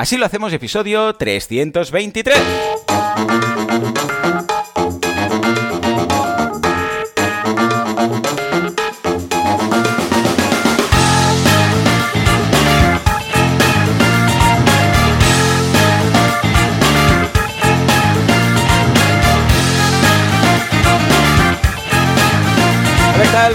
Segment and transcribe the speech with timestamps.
[0.00, 2.40] Así lo hacemos episodio 323.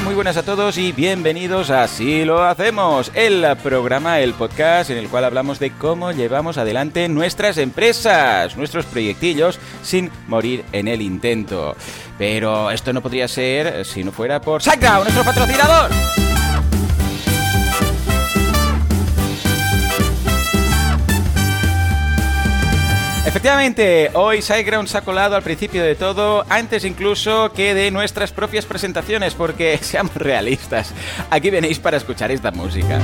[0.04, 4.98] Muy buenas a todos y bienvenidos a Así lo hacemos, el programa, el podcast en
[4.98, 11.04] el cual hablamos de cómo llevamos adelante nuestras empresas, nuestros proyectillos sin morir en el
[11.04, 11.76] intento.
[12.18, 15.92] Pero esto no podría ser si no fuera por SiteGround, nuestro patrocinador.
[23.36, 28.32] Efectivamente, hoy SiteGround se ha colado al principio de todo, antes incluso que de nuestras
[28.32, 30.94] propias presentaciones, porque seamos realistas,
[31.30, 32.98] aquí venéis para escuchar esta música.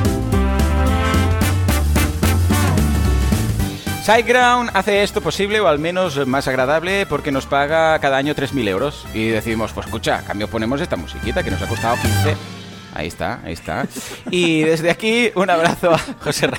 [4.06, 8.70] SiteGround hace esto posible, o al menos más agradable, porque nos paga cada año 3.000
[8.70, 9.06] euros.
[9.14, 12.61] Y decimos, pues escucha, a cambio ponemos esta musiquita que nos ha costado 15
[12.94, 13.88] Ahí está, ahí está.
[14.30, 16.50] Y desde aquí un abrazo a José,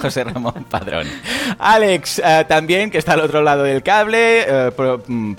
[0.00, 1.06] José Ramón Padrón.
[1.58, 4.70] Alex, eh, también, que está al otro lado del cable, eh,
[5.06, 5.34] mm,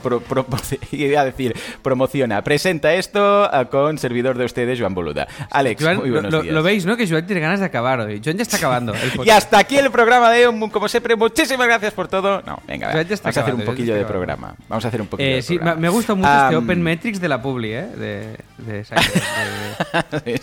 [0.91, 5.27] iba a decir, promociona, presenta esto eh, con servidor de ustedes, Joan Boluda.
[5.49, 6.53] Alex, muy buenos lo, días.
[6.53, 6.97] Lo veis, ¿no?
[6.97, 8.21] Que Joan tiene ganas de acabar hoy.
[8.23, 8.93] Joan ya está acabando.
[9.25, 10.69] y hasta aquí el programa de hoy.
[10.69, 12.41] Como siempre, muchísimas gracias por todo.
[12.45, 14.55] No, venga, vamos a hacer un poquillo de programa.
[14.69, 15.81] Vamos a hacer un poquillo de sí, programa.
[15.81, 17.87] Me gusta mucho este Open Metrics de la Publi, ¿eh?
[17.95, 18.83] De, de,
[20.25, 20.33] de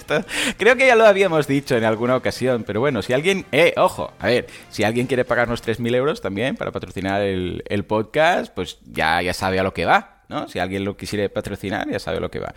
[0.59, 4.12] Creo que ya lo habíamos dicho en alguna ocasión, pero bueno, si alguien, eh, ojo,
[4.19, 9.23] a ver, si alguien quiere pagarnos 3.000 euros también para patrocinar el, podcast, pues ya,
[9.23, 10.17] ya sabe a lo que va.
[10.28, 10.48] ¿no?
[10.48, 12.53] Si alguien lo quisiera patrocinar, ya sabe lo que va.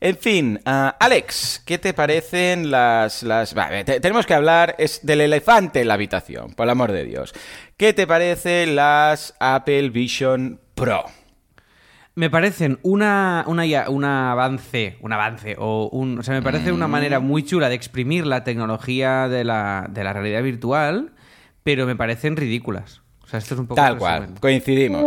[0.00, 3.22] En fin, ah, Alex, ¿qué te parecen las...
[3.22, 3.54] las...
[3.84, 7.32] tenemos que hablar es del elefante en la habitación, por el amor de Dios.
[7.76, 11.04] ¿Qué te parecen las Apple Vision Pro?
[12.14, 16.86] Me parecen una, una, un avance, un avance, o un, o sea, me parece una
[16.86, 17.24] manera mm.
[17.24, 21.12] muy chula de exprimir la tecnología de la, de la realidad virtual,
[21.62, 23.00] pero me parecen ridículas.
[23.24, 23.80] O sea, esto es un poco...
[23.80, 25.04] Tal cual, coincidimos.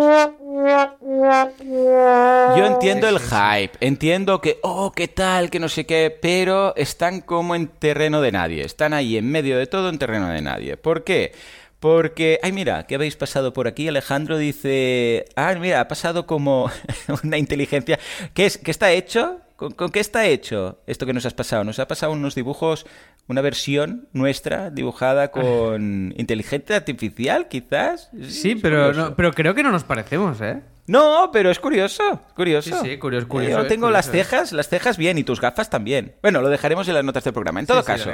[2.58, 7.22] Yo entiendo el hype, entiendo que, oh, qué tal, que no sé qué, pero están
[7.22, 10.78] como en terreno de nadie, están ahí en medio de todo en terreno de nadie.
[10.78, 11.34] ¿Por qué?
[11.80, 13.88] Porque, ay, mira, ¿qué habéis pasado por aquí?
[13.88, 16.72] Alejandro dice, ah, mira, ha pasado como
[17.24, 18.00] una inteligencia.
[18.34, 19.40] ¿Qué, es, qué está hecho?
[19.56, 21.64] ¿Con, qué está hecho esto que nos has pasado?
[21.64, 22.86] Nos ha pasado unos dibujos,
[23.28, 28.10] una versión nuestra dibujada con inteligencia artificial, quizás.
[28.28, 30.62] Sí, pero, pero creo que no nos parecemos, ¿eh?
[30.88, 32.82] No, pero es curioso, curioso.
[32.82, 33.64] Sí, sí, curioso, curioso.
[33.64, 36.16] Yo tengo las cejas, las cejas bien y tus gafas también.
[36.22, 37.60] Bueno, lo dejaremos en las notas del programa.
[37.60, 38.12] En todo caso,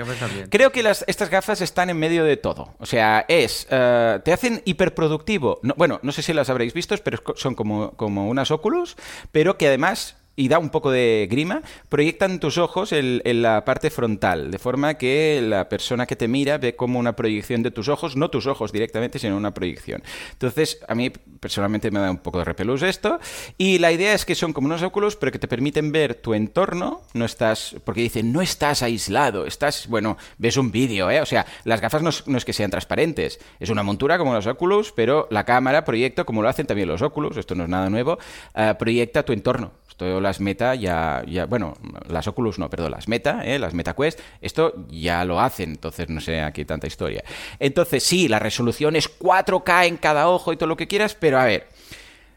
[0.49, 2.73] creo que las, estas gafas están en medio de todo.
[2.79, 5.59] O sea, es, eh, te hacen hiperproductivo.
[5.75, 8.95] bueno, no sé si las habréis visto, pero son como, como unas óculos,
[9.31, 13.89] pero que además y da un poco de grima, proyectan tus ojos en, la parte
[13.89, 17.89] frontal, de forma que la persona que te mira ve como una proyección de tus
[17.89, 20.03] ojos, no tus ojos directamente, sino una proyección.
[20.31, 23.19] Entonces, a mí personalmente me da un poco de repelús esto,
[23.57, 26.33] y la idea es que son como unos óculos, pero que te permiten ver tu
[26.33, 31.21] entorno, no estás, porque dicen, no estás aislado, estás, bueno, ves un vídeo, ¿eh?
[31.21, 34.93] O sea, las gafas no es, que sean transparentes, es una montura como los óculos,
[34.95, 38.17] pero la cámara proyecta, como lo hacen también los óculos, esto no es nada nuevo,
[38.55, 39.71] eh, proyecta tu entorno
[40.01, 41.75] esto las Meta ya, ya, bueno,
[42.07, 43.59] las Oculus no, perdón, las Meta, ¿eh?
[43.59, 47.23] las Meta Quest, esto ya lo hacen, entonces no sé aquí tanta historia.
[47.59, 51.39] Entonces sí, la resolución es 4K en cada ojo y todo lo que quieras, pero
[51.39, 51.67] a ver,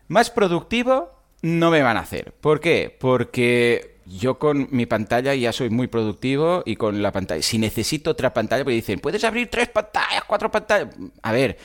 [0.08, 1.10] más productivo
[1.42, 2.32] no me van a hacer.
[2.40, 2.94] ¿Por qué?
[2.98, 8.10] Porque yo con mi pantalla ya soy muy productivo y con la pantalla, si necesito
[8.10, 10.94] otra pantalla, pues dicen, puedes abrir tres pantallas, cuatro pantallas.
[11.22, 11.56] A ver,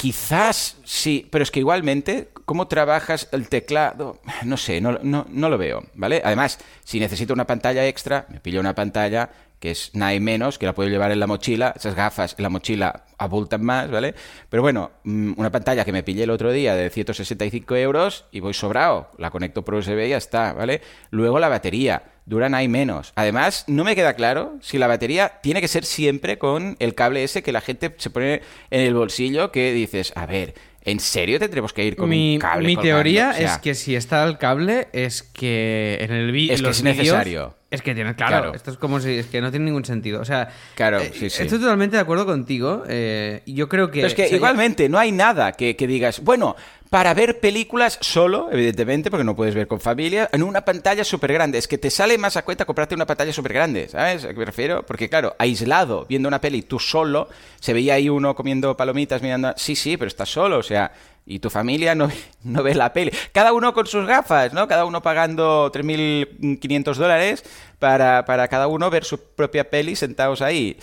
[0.00, 4.18] Quizás sí, pero es que igualmente, ¿cómo trabajas el teclado?
[4.46, 6.22] No sé, no, no, no lo veo, ¿vale?
[6.24, 9.28] Además, si necesito una pantalla extra, me pillo una pantalla
[9.58, 12.48] que es nada menos, que la puedo llevar en la mochila, esas gafas en la
[12.48, 14.14] mochila abultan más, ¿vale?
[14.48, 18.40] Pero bueno, mm, una pantalla que me pillé el otro día de 165 euros y
[18.40, 20.80] voy sobrado, la conecto por USB y ya está, ¿vale?
[21.10, 23.12] Luego la batería, duran ahí menos.
[23.16, 27.24] Además, no me queda claro si la batería tiene que ser siempre con el cable
[27.24, 28.40] ese que la gente se pone
[28.70, 32.40] en el bolsillo que dices, a ver, ¿En serio tendremos que ir con mi, un
[32.40, 32.66] cable?
[32.66, 36.54] Mi teoría es que si está el cable, es que en el vídeo.
[36.54, 37.54] Es que es necesario.
[37.70, 39.10] Es que tiene, claro, esto es como si.
[39.18, 40.22] Es que no tiene ningún sentido.
[40.22, 40.48] O sea.
[40.76, 41.42] Claro, eh, sí, sí.
[41.42, 42.84] Estoy totalmente de acuerdo contigo.
[42.88, 44.00] Eh, yo creo que.
[44.00, 46.20] Pero es que igualmente no hay nada que, que digas.
[46.24, 46.56] Bueno,
[46.90, 51.32] para ver películas solo, evidentemente, porque no puedes ver con familia, en una pantalla súper
[51.32, 51.56] grande.
[51.56, 54.24] Es que te sale más a cuenta comprarte una pantalla súper grande, ¿sabes?
[54.24, 54.84] ¿A qué me refiero?
[54.84, 57.28] Porque claro, aislado, viendo una peli tú solo,
[57.60, 59.54] se veía ahí uno comiendo palomitas, mirando...
[59.56, 60.92] Sí, sí, pero estás solo, o sea...
[61.26, 62.10] Y tu familia no,
[62.42, 63.12] no ve la peli.
[63.30, 64.66] Cada uno con sus gafas, ¿no?
[64.66, 67.44] Cada uno pagando 3.500 dólares
[67.78, 70.76] para, para cada uno ver su propia peli sentados ahí.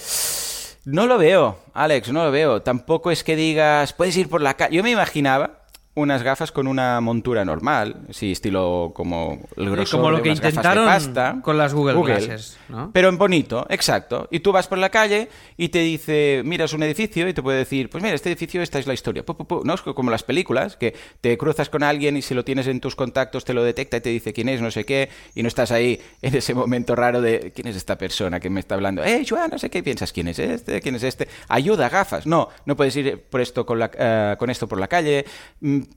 [0.85, 2.61] No lo veo, Alex, no lo veo.
[2.61, 4.77] Tampoco es que digas, puedes ir por la calle.
[4.77, 5.66] Yo me imaginaba
[5.97, 10.29] unas gafas con una montura normal, sí, estilo como el grosor como lo de que
[10.29, 11.39] unas gafas de intentaron pasta.
[11.41, 12.17] con las Google, Google.
[12.17, 12.91] Glasses, ¿no?
[12.93, 14.27] Pero en bonito, exacto.
[14.29, 15.27] Y tú vas por la calle
[15.57, 18.77] y te dice, miras un edificio y te puede decir, pues mira, este edificio, esta
[18.77, 19.25] es la historia.
[19.25, 19.61] Pu, pu, pu.
[19.63, 22.79] No es como las películas, que te cruzas con alguien y si lo tienes en
[22.79, 25.47] tus contactos te lo detecta y te dice quién es, no sé qué, y no
[25.47, 29.03] estás ahí en ese momento raro de, ¿quién es esta persona que me está hablando?
[29.03, 30.79] Eh, Joan, no sé qué piensas, ¿quién es este?
[30.79, 31.27] ¿Quién es este?
[31.47, 32.27] Ayuda, gafas.
[32.27, 35.25] No, no puedes ir por esto con, la, eh, con esto por la calle.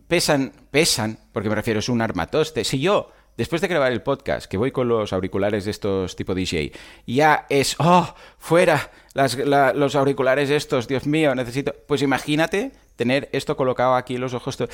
[0.08, 2.64] Pesan, pesan, porque me refiero, es un armatoste.
[2.64, 6.34] Si yo después de grabar el podcast, que voy con los auriculares de estos tipo
[6.34, 6.72] DJ,
[7.06, 11.74] ya es, oh, fuera, las- la- los auriculares estos, Dios mío, necesito...
[11.86, 14.60] Pues imagínate tener esto colocado aquí en los ojos.
[14.60, 14.68] Eh,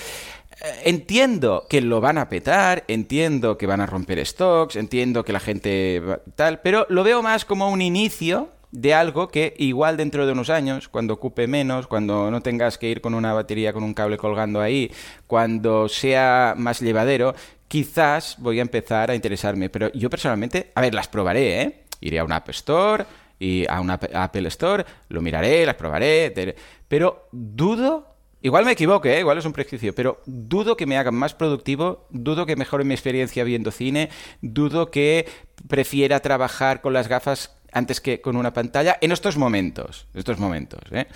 [0.85, 5.41] Entiendo que lo van a petar, entiendo que van a romper stocks, entiendo que la
[5.41, 6.03] gente
[6.35, 10.51] tal, pero lo veo más como un inicio de algo que igual dentro de unos
[10.51, 14.19] años, cuando ocupe menos, cuando no tengas que ir con una batería con un cable
[14.19, 14.93] colgando ahí,
[15.27, 17.35] cuando sea más llevadero,
[17.69, 19.71] quizás voy a empezar a interesarme.
[19.71, 21.85] Pero yo personalmente, a ver, las probaré, ¿eh?
[22.03, 23.07] Iré a una App Store
[23.39, 26.55] y a una App- Apple Store, lo miraré, las probaré,
[26.87, 28.13] pero dudo
[28.43, 29.19] Igual me equivoco, ¿eh?
[29.19, 32.95] igual es un prejuicio, pero dudo que me hagan más productivo, dudo que mejore mi
[32.95, 35.27] experiencia viendo cine, dudo que
[35.67, 40.39] prefiera trabajar con las gafas antes que con una pantalla en estos momentos, en estos
[40.39, 40.81] momentos.
[40.93, 41.07] ¿eh?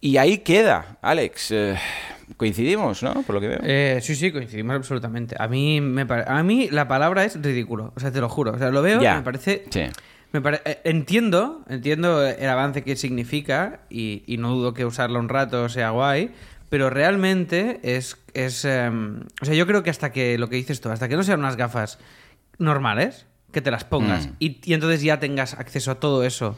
[0.00, 1.50] Y ahí queda, Alex.
[1.50, 1.76] eh,
[2.36, 3.22] coincidimos, ¿no?
[3.22, 3.58] Por lo que veo.
[3.62, 5.34] Eh, sí, sí, coincidimos absolutamente.
[5.38, 7.92] A mí, me pare- a mí la palabra es ridículo.
[7.96, 8.52] O sea, te lo juro.
[8.52, 9.14] O sea, lo veo Ya.
[9.14, 9.64] y me parece...
[9.70, 9.82] Sí.
[10.30, 15.18] Me pare- eh, entiendo, entiendo el avance que significa y, y no dudo que usarlo
[15.18, 16.30] un rato sea guay,
[16.68, 18.18] pero realmente es...
[18.34, 21.16] es em, o sea, yo creo que hasta que, lo que dices tú, hasta que
[21.16, 21.98] no sean unas gafas
[22.58, 24.32] normales, que te las pongas Mm.
[24.40, 26.56] y, y entonces ya tengas acceso a todo eso,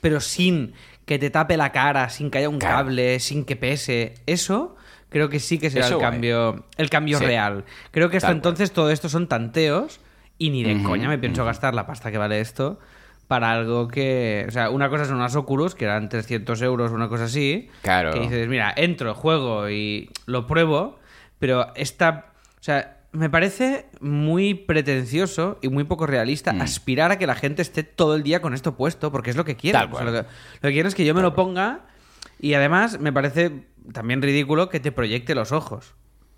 [0.00, 0.72] pero sin
[1.04, 2.76] que te tape la cara, sin que haya un Claro.
[2.76, 4.76] cable, sin que pese, eso
[5.08, 6.10] creo que sí que será Eso el guay.
[6.12, 7.24] cambio, el cambio Sí.
[7.24, 7.64] real.
[7.90, 10.00] Creo que hasta Tal entonces todo esto son tanteos
[10.38, 12.78] y ni de coña me pienso gastar la pasta que vale esto
[13.26, 14.44] para algo que...
[14.48, 17.68] O sea, una cosa son unas Oculus, que eran 300 euros, una cosa así.
[17.82, 18.12] Claro.
[18.12, 20.98] Que dices, mira, entro, juego y lo pruebo,
[21.38, 22.26] pero esta...
[22.58, 26.60] O sea, me parece muy pretencioso y muy poco realista Mm.
[26.60, 29.44] aspirar a que la gente esté todo el día con esto puesto, porque es lo
[29.44, 29.80] que quieren.
[29.80, 30.28] Tal O sea, lo, que,
[30.62, 31.80] lo que es que yo me lo ponga
[32.38, 35.94] y además me parece también ridículo que te proyecte los ojos.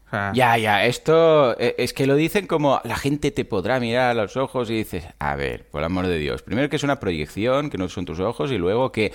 [0.07, 3.81] O sea, Ya, ya, esto eh, es que lo dicen como la gente te podrá
[3.81, 6.77] mirar a los ojos y dices, a ver, por el amor de Dios, primero que
[6.77, 9.13] es una proyección, que no son tus ojos, y luego que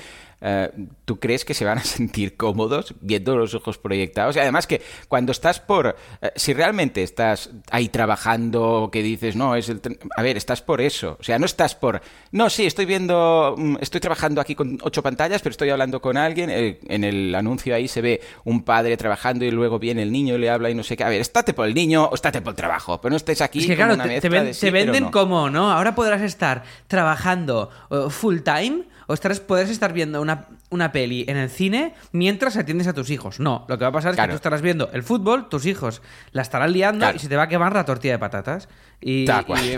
[1.06, 4.36] tú crees que se van a sentir cómodos viendo los ojos proyectados.
[4.36, 9.56] Y además que cuando estás por, eh, si realmente estás ahí trabajando, que dices, no,
[9.56, 9.82] es el...
[10.16, 12.02] A ver, estás por eso, o sea, no estás por,
[12.32, 16.18] no, sí, estoy viendo, mm, estoy trabajando aquí con ocho pantallas, pero estoy hablando con
[16.18, 20.12] alguien, eh, en el anuncio ahí se ve un padre trabajando y luego viene el
[20.12, 21.04] niño y le habla y no sé qué.
[21.04, 23.60] A ver, estate por el niño o estate por el trabajo, pero no estés aquí
[23.60, 25.12] Es que claro, una te, ven- de sí, venden no.
[25.12, 25.72] como, ¿no?
[25.72, 31.26] Ahora podrás estar trabajando eh, full time o estarás, podrás estar viendo una, una peli
[31.28, 33.40] en el cine mientras atiendes a tus hijos.
[33.40, 34.30] No, lo que va a pasar es Claro.
[34.30, 37.16] que tú estarás viendo el fútbol, tus hijos la estarán liando Claro.
[37.16, 38.68] y se te va a quemar la tortilla de patatas.
[39.02, 39.78] Y, y-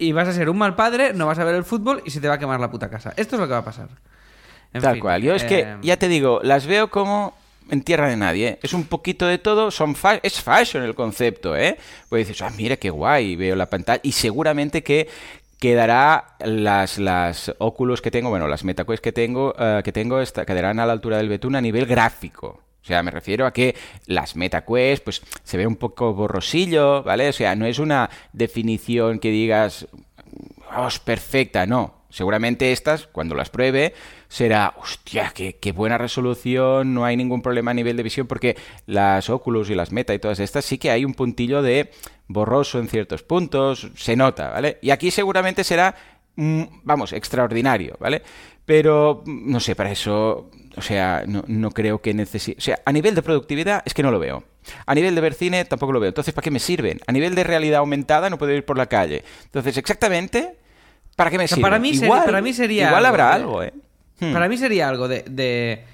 [0.00, 2.20] y vas a ser un mal padre, no vas a ver el fútbol y se
[2.20, 3.12] te va a quemar la puta casa.
[3.16, 3.88] Esto es lo que va a pasar.
[4.72, 5.22] En Tal fin, cual.
[5.22, 7.36] Yo es que, eh, ya te digo, las veo como
[7.70, 8.48] en tierra de nadie.
[8.48, 8.58] ¿eh?
[8.62, 9.70] Es un poquito de todo.
[9.72, 11.78] Son fa- es fashion el concepto, ¿eh?
[12.08, 14.00] Pues dices, ah, mira qué guay, veo la pantalla.
[14.04, 15.08] Y seguramente que
[15.58, 20.80] quedará las, las óculos que tengo, bueno, las MetaQuest que tengo, eh, que tengo quedarán
[20.80, 22.62] a la altura del betún a nivel gráfico.
[22.80, 27.28] O sea, me refiero a que las MetaQuest, pues, se ve un poco borrosillo, ¿vale?
[27.28, 29.86] O sea, no es una definición que digas,
[30.76, 31.97] oh, es perfecta, no.
[32.10, 33.94] Seguramente estas, cuando las pruebe,
[34.28, 38.56] será, hostia, qué, qué buena resolución, no hay ningún problema a nivel de visión, porque
[38.86, 41.90] las Oculus y las Meta y todas estas sí que hay un puntillo de
[42.26, 44.78] borroso en ciertos puntos, se nota, ¿vale?
[44.80, 45.94] Y aquí seguramente será,
[46.36, 48.22] mm, vamos, extraordinario, ¿vale?
[48.64, 52.58] Pero, mm, no sé, para eso, o sea, no, no creo que necesite...
[52.58, 54.44] O sea, a nivel de productividad es que no lo veo.
[54.86, 56.08] A nivel de ver cine tampoco lo veo.
[56.08, 57.00] Entonces, ¿para qué me sirven?
[57.06, 59.24] A nivel de realidad aumentada no puedo ir por la calle.
[59.44, 60.56] Entonces, exactamente,
[61.18, 61.70] ¿para qué me sea, sirven?
[61.70, 63.74] para mí sería- igual, para mí sería Igual algo habrá de- algo, ¿eh?
[64.20, 64.32] Hmm.
[64.32, 65.84] Para mí sería algo de, de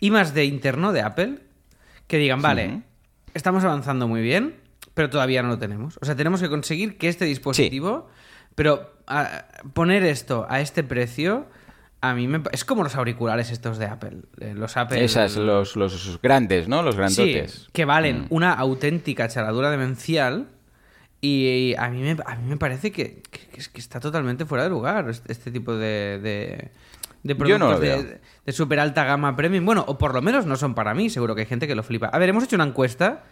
[0.00, 1.38] I más de interno de Apple
[2.06, 2.82] que digan, vale,
[3.34, 4.56] estamos avanzando muy bien,
[4.94, 5.98] pero todavía no lo tenemos.
[6.00, 8.08] O sea, tenemos que conseguir que este dispositivo,
[8.54, 8.94] pero
[9.74, 11.46] poner esto a este precio
[12.00, 12.42] a mí me...
[12.52, 14.18] Es como los auriculares estos de Apple.
[14.40, 15.02] Eh, los Apple...
[15.04, 16.82] Esas, los, los grandes, ¿no?
[16.82, 17.52] Los grandotes.
[17.52, 18.26] Sí, que valen mm.
[18.30, 20.46] una auténtica charadura demencial.
[21.26, 23.20] Y a mí me, a mí me parece que,
[23.74, 26.70] está totalmente fuera de lugar este, tipo de,
[27.24, 29.64] de, productos de, de super alta gama premium.
[29.64, 31.10] Bueno, o por lo menos no son para mí.
[31.10, 32.06] Seguro que hay gente que lo flipa.
[32.06, 33.24] A ver, hemos hecho una encuesta.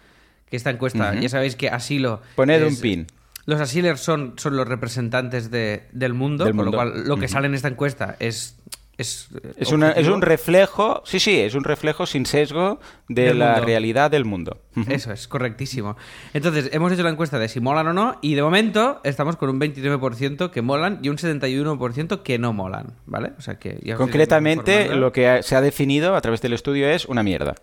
[0.50, 2.20] Que esta encuesta, ya sabéis que Asilo...
[2.36, 3.06] Poned un pin.
[3.46, 7.54] Los asilers son, son los representantes del, mundo, con lo cual lo que sale en
[7.54, 8.56] esta encuesta es
[8.96, 14.24] es, es, un reflejo, sí, sí, es un reflejo sin sesgo de la realidad del
[14.24, 14.58] mundo.
[14.88, 15.96] Eso es, correctísimo.
[16.32, 19.50] Entonces, hemos hecho la encuesta de si molan o no, y de momento estamos con
[19.50, 23.32] un 29% que molan y un 71% que no molan, ¿vale?
[23.38, 27.22] O sea que Concretamente, lo que se ha definido a través del estudio es una
[27.22, 27.54] mierda.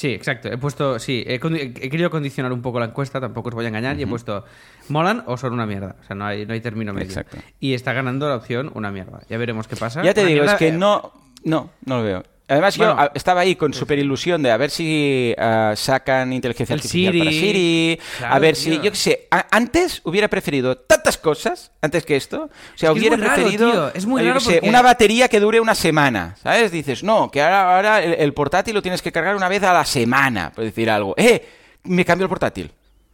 [0.00, 0.48] Sí, exacto.
[0.48, 4.00] He puesto, sí, he, querido condicionar un poco la encuesta, tampoco os voy a engañar,
[4.00, 4.46] y he puesto
[4.88, 5.96] ¿molan o son una mierda?
[6.00, 7.08] O sea, no hay, no hay término medio.
[7.08, 7.36] Exacto.
[7.60, 9.20] Y está ganando la opción una mierda.
[9.28, 10.02] Ya veremos qué pasa.
[10.02, 11.12] Ya te digo, es que eh, no,
[11.44, 12.22] no, no lo veo.
[12.50, 17.16] Además, yo estaba ahí con super ilusión de a ver si ah, sacan inteligencia artificial
[17.16, 22.16] para Siri, a ver si, yo qué sé, antes hubiera preferido tantas cosas antes que
[22.16, 22.50] esto.
[22.74, 26.72] O sea, hubiera preferido es muy raro una batería que dure una semana, ¿sabes?
[26.72, 29.84] Dices, no, que ahora, ahora el, portátil lo tienes que cargar una vez a la
[29.84, 31.14] semana, por decir algo.
[31.16, 31.48] ¡Eh!
[31.84, 32.72] Me cambio el portátil.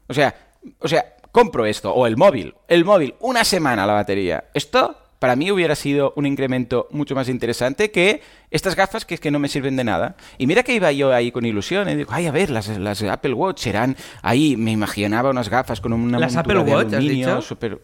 [0.08, 0.34] O sea,
[0.78, 4.44] o sea, compro esto, o el móvil, el móvil, una semana la batería.
[4.54, 9.20] Esto para mí hubiera sido un incremento mucho más interesante que estas gafas que es
[9.20, 10.16] que no me sirven de nada.
[10.38, 11.96] Y mira que iba yo ahí con ilusión, y ¿eh?
[11.96, 15.92] digo, ay, a ver, las, las, Apple Watch serán ahí, me imaginaba unas gafas con
[15.92, 17.80] una ¿Las Apple Watch, aluminio, super...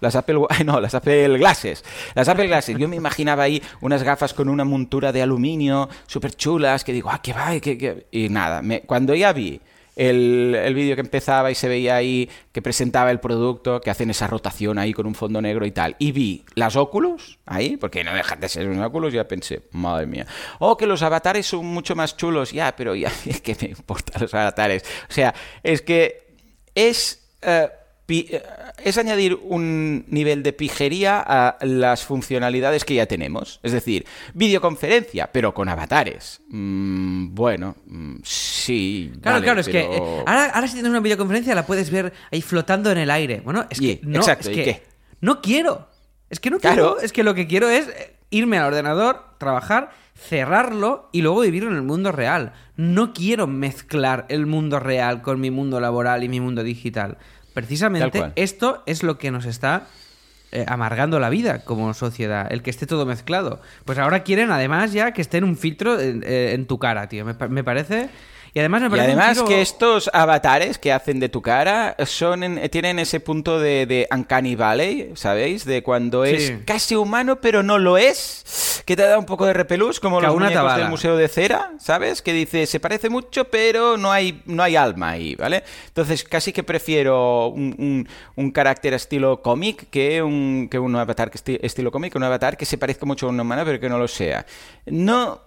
[0.00, 1.84] Las Apple, no, las Apple Glasses.
[2.14, 2.76] Las Apple Glasses.
[2.76, 7.10] Yo me imaginaba ahí unas gafas con una montura de aluminio súper chulas que digo,
[7.10, 8.60] ah, qué va, que, y nada.
[8.62, 9.60] Me, cuando ya vi
[9.96, 14.26] el, vídeo que empezaba y se veía ahí que presentaba el producto, que hacen esa
[14.26, 15.96] rotación ahí con un fondo negro y tal.
[15.98, 20.06] Y vi las óculos ahí, porque no dejan de ser unos óculos, ya pensé, madre
[20.06, 20.26] mía.
[20.58, 24.22] Oh, que los avatares son mucho más chulos, ya, pero ya, es que me importan
[24.22, 24.84] los avatares.
[25.08, 26.34] O sea, es que
[26.74, 27.28] es...
[27.42, 27.68] Eh,
[28.08, 33.58] es añadir un nivel de pijería a las funcionalidades que ya tenemos.
[33.62, 36.40] Es decir, videoconferencia, pero con avatares.
[36.48, 39.12] Mm, bueno, mm, sí.
[39.20, 42.90] Claro, claro, es que eh, ahora, si tienes una videoconferencia la puedes ver ahí flotando
[42.92, 43.40] en el aire.
[43.44, 44.82] Bueno, es que no, es que
[45.20, 45.88] no quiero.
[46.30, 47.00] Es que no quiero.
[47.00, 51.70] Es que lo que quiero es eh, irme al ordenador, trabajar, cerrarlo y luego vivirlo
[51.70, 52.52] en el mundo real.
[52.76, 57.18] No quiero mezclar el mundo real con mi mundo laboral y mi mundo digital.
[57.56, 59.86] Precisamente esto es lo que nos está
[60.52, 63.62] eh, amargando la vida como sociedad, el que esté todo mezclado.
[63.86, 67.24] Pues ahora quieren además ya que esté en un filtro en, eh, tu cara, tío.
[67.24, 68.10] me parece
[68.56, 73.20] y además me además que estos avatares que hacen de tu cara son tienen ese
[73.20, 75.66] punto de, de Uncanny Valley, ¿sabéis?
[75.66, 79.52] De cuando es casi humano pero no lo es, que te da un poco de
[79.52, 82.22] repelús, como los muñecos del Museo de Cera, ¿sabes?
[82.22, 85.62] Que dice, se parece mucho pero no hay, no hay alma ahí, ¿vale?
[85.88, 91.58] Entonces casi que prefiero un, un, carácter estilo cómic que un, que un avatar que
[91.60, 94.08] estilo cómic, un avatar que se parezca mucho a un humano pero que no lo
[94.08, 94.46] sea.
[94.86, 95.44] No...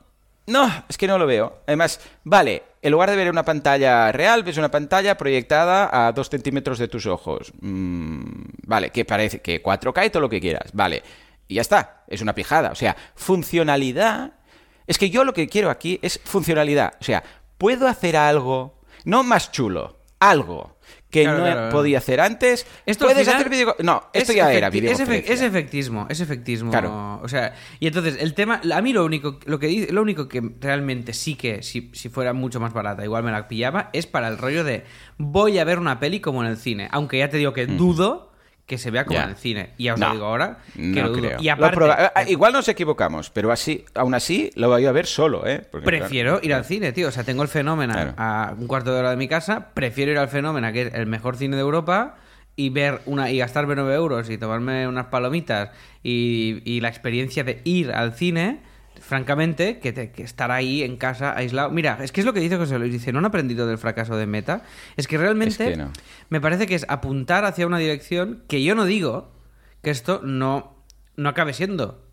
[0.50, 1.62] No, es que no lo veo.
[1.68, 6.30] Además, vale, en lugar de ver una pantalla real, ves una pantalla proyectada a dos
[6.30, 7.54] centímetros de tus ojos.
[7.62, 8.22] Mm,
[8.66, 10.72] vale, que parece que 4K y todo lo que quieras.
[10.74, 11.04] Vale,
[11.48, 12.72] y ya está, es una pijada.
[12.72, 14.34] O sea, funcionalidad...
[14.88, 16.94] Es que yo lo que quiero aquí es funcionalidad.
[17.00, 17.24] O sea,
[17.60, 20.79] puedo hacer algo, no más chulo, algo
[21.10, 22.66] que no podía hacer antes.
[22.86, 23.76] Esto Puedes hacer video...
[23.80, 24.92] No, esto ya era video.
[24.92, 26.72] Es, es, efectismo, es efectismo.
[26.72, 27.20] Claro.
[27.24, 30.42] O sea, y entonces el tema, a mí lo único, lo que lo único que
[30.60, 34.28] realmente sí que, si, si fuera mucho más barata, igual me la pillaba, es para
[34.28, 34.84] el rollo de
[35.18, 36.88] voy a ver una peli como en el cine.
[36.92, 38.29] Aunque ya te digo que dudo
[38.70, 39.72] que se vea como en el cine.
[39.78, 41.30] Y ya os lo digo ahora que lo dudo.
[41.40, 45.48] Y aparte, ah, igual nos equivocamos, pero así, aún así lo voy a ver solo,
[45.48, 45.68] ¿eh?
[45.84, 47.08] prefiero ir al cine, tío.
[47.08, 50.20] O sea, tengo el fenómeno a un cuarto de hora de mi casa, prefiero ir
[50.20, 52.18] al fenómeno, que es el mejor cine de Europa,
[52.56, 55.72] y ver una y gastarme 9 euros y tomarme unas palomitas
[56.04, 58.62] y, y la experiencia de ir al cine
[59.02, 61.70] francamente, que, estar ahí en casa aislado.
[61.70, 62.92] Mira, es que es lo que dice José Luis.
[62.92, 64.64] Dice, no han aprendido del fracaso de Meta.
[64.98, 65.78] Es que realmente
[66.30, 69.32] me parece que es apuntar hacia una dirección que yo no digo
[69.82, 70.84] que esto no,
[71.16, 72.06] no acabe siendo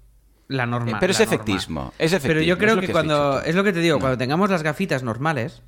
[0.48, 0.92] la norma.
[0.92, 2.28] Eh, pero es efectismo, es efectismo.
[2.28, 3.42] Pero yo creo que, cuando.
[3.42, 5.62] Es lo que te digo, cuando tengamos las gafitas normales,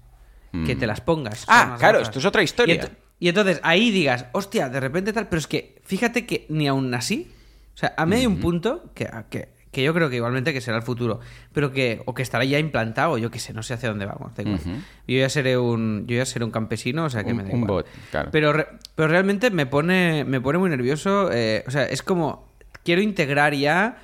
[0.67, 0.89] que te mm.
[0.89, 1.45] las pongas.
[1.49, 2.91] Ah, claro, esto es otra historia.
[3.21, 5.29] Y, entonces ahí digas, hostia, de repente tal.
[5.29, 7.33] Pero es que fíjate que ni aún así.
[7.75, 10.61] O sea, a mí hay un punto que, que que yo creo que igualmente que
[10.61, 11.21] será el futuro,
[11.53, 14.33] pero que o que estará ya implantado, yo qué sé, no sé hacia dónde vamos.
[14.37, 17.85] Yo ya seré un yo ya seré un campesino, o sea que me da igual.
[18.33, 18.53] Pero
[18.97, 22.49] pero realmente me pone me pone muy nervioso, eh, o sea, es como
[22.83, 23.99] quiero integrar ya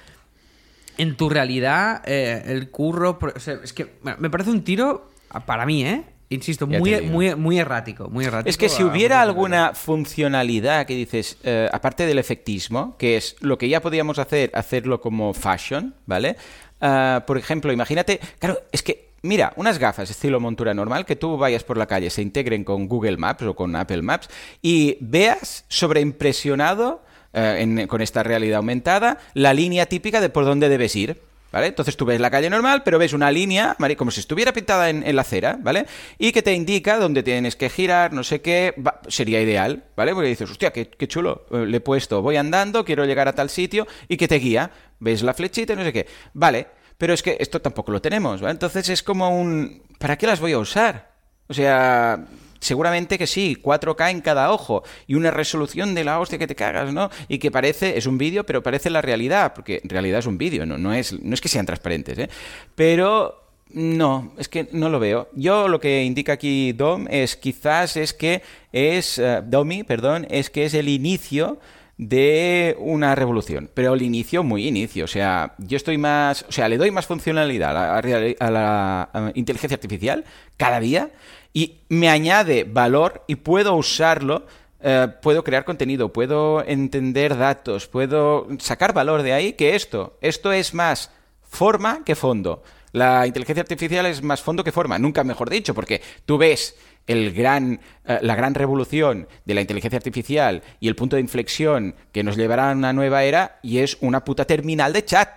[0.96, 5.10] en tu realidad eh, el curro, es que me parece un tiro
[5.44, 6.04] para mí, ¿eh?
[6.30, 8.48] Insisto, muy, muy, muy errático, muy errático.
[8.48, 13.58] Es que si hubiera alguna funcionalidad que dices, eh, aparte del efectismo, que es lo
[13.58, 16.36] que ya podíamos hacer, hacerlo como fashion, ¿vale?
[16.80, 21.36] Ah, por ejemplo, imagínate, claro, es que mira, unas gafas estilo montura normal que tú
[21.36, 24.28] vayas por la calle, se integren con Google Maps o con Apple Maps
[24.62, 27.02] y veas sobreimpresionado
[27.32, 31.20] eh, con esta realidad aumentada la línea típica de por dónde debes ir.
[31.54, 31.68] ¿Vale?
[31.68, 35.14] Entonces tú ves la calle normal, pero ves una línea, como si estuviera pintada en,
[35.14, 35.86] la acera, ¿vale?
[36.18, 38.74] Y que te indica dónde tienes que girar, no sé qué,
[39.06, 40.14] sería ideal, ¿vale?
[40.14, 43.50] Porque dices, hostia, qué, chulo, eh, le he puesto, voy andando, quiero llegar a tal
[43.50, 46.66] sitio, y que te guía, ves la flechita y no sé qué, vale,
[46.98, 48.50] pero es que esto tampoco lo tenemos, ¿vale?
[48.50, 51.12] Entonces es como un, ¿para qué las voy a usar?
[51.46, 52.18] O sea,
[52.64, 56.54] Seguramente que sí, 4K en cada ojo y una resolución de la hostia que te
[56.54, 57.10] cagas, ¿no?
[57.28, 60.38] Y que parece, es un vídeo, pero parece la realidad, porque en realidad es un
[60.38, 60.78] vídeo, ¿no?
[60.78, 62.30] No es, no es que sean transparentes, ¿eh?
[62.74, 65.28] Pero no, es que no lo veo.
[65.34, 68.40] Yo lo que indica aquí Dom es quizás es que
[68.72, 71.58] es, uh, Domi, perdón, es que es el inicio
[71.98, 76.68] de una revolución, pero el inicio muy inicio, o sea, yo estoy más, o sea,
[76.68, 80.24] le doy más funcionalidad a la, a la inteligencia artificial
[80.56, 81.10] cada día
[81.54, 84.44] y me añade valor y puedo usarlo,
[84.82, 90.18] eh, puedo crear contenido, puedo entender datos, puedo sacar valor de ahí que esto.
[90.20, 91.10] Esto es más
[91.42, 92.64] forma que fondo.
[92.90, 97.32] La inteligencia artificial es más fondo que forma, nunca mejor dicho, porque tú ves el
[97.32, 102.24] gran, eh, la gran revolución de la inteligencia artificial y el punto de inflexión que
[102.24, 105.28] nos llevará a una nueva era y es una puta terminal de chat.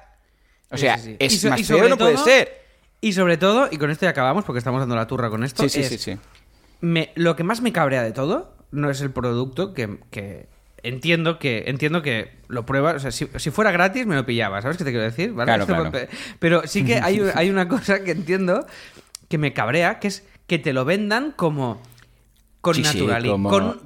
[0.72, 2.67] O sea, es más feo no puede ser.
[3.02, 5.68] Y sobre todo, y con esto ya acabamos porque estamos dando la turra con esto.
[5.70, 6.18] Sí, sí, sí,
[6.82, 10.48] Me, lo que más me cabrea de todo no es el producto que,
[10.84, 12.96] entiendo que entiendo que lo pruebas.
[12.96, 15.34] O sea, si, fuera gratis me lo pillaba, ¿sabes qué te quiero decir?
[16.40, 18.66] Pero sí que hay, hay una cosa que entiendo
[19.30, 21.82] que me cabrea, que es que te lo vendan como
[22.62, 23.36] con naturalidad.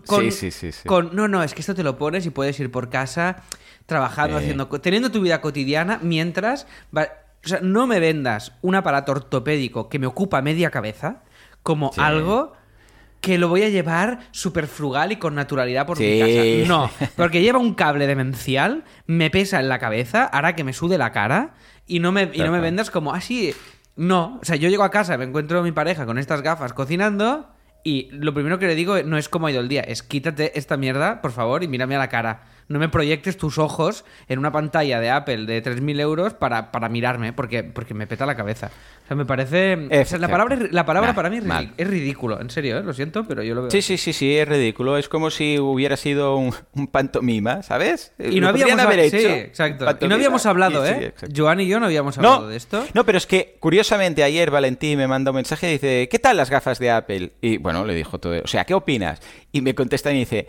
[0.05, 2.59] Con, sí, sí, sí, con, no, no, es que esto te lo pones y puedes
[2.59, 3.43] ir por casa
[3.85, 6.65] trabajando, haciendo, teniendo tu vida cotidiana mientras
[7.43, 11.23] o sea, no me vendas un aparato ortopédico que me ocupa media cabeza
[11.63, 12.53] como algo
[13.21, 16.41] que lo voy a llevar súper frugal y con naturalidad por mi casa.
[16.67, 20.97] No, porque lleva un cable demencial, me pesa en la cabeza, hará que me sude
[20.97, 21.53] la cara
[21.85, 23.53] y no me, y no me vendas como así.
[23.53, 26.41] Ah, no, o sea, yo llego a casa, me encuentro a mi pareja con estas
[26.41, 27.47] gafas cocinando
[27.83, 30.57] y lo primero que le digo no es cómo ha ido el día, es quítate
[30.57, 32.41] esta mierda, por favor, y mírame a la cara
[32.71, 36.89] no me proyectes tus ojos en una pantalla de Apple de 3.000 euros para, para
[36.89, 38.71] mirarme, porque, porque me peta la cabeza.
[39.11, 39.75] Sea, me parece...
[40.19, 41.41] la palabra, la palabra para mí
[41.75, 42.83] es, ridículo, en serio, ¿eh?
[42.83, 43.71] lo siento, pero yo lo veo.
[43.71, 44.97] Sí, sí, sí, sí, es ridículo.
[44.97, 46.53] Es como si hubiera sido un,
[46.87, 48.13] pantomima, ¿sabes?
[48.17, 49.85] Y no habíamos, haber sí, exacto.
[49.99, 51.13] Y no habíamos hablado, ¿eh?
[51.35, 52.85] Joan y yo no habíamos hablado de esto.
[52.93, 56.37] No, pero es que, curiosamente, ayer Valentín me manda un mensaje y dice, ¿qué tal
[56.37, 57.33] las gafas de Apple?
[57.41, 59.19] Y bueno, le dijo todo, o sea, ¿qué opinas?
[59.51, 60.47] Y me contesta y me dice,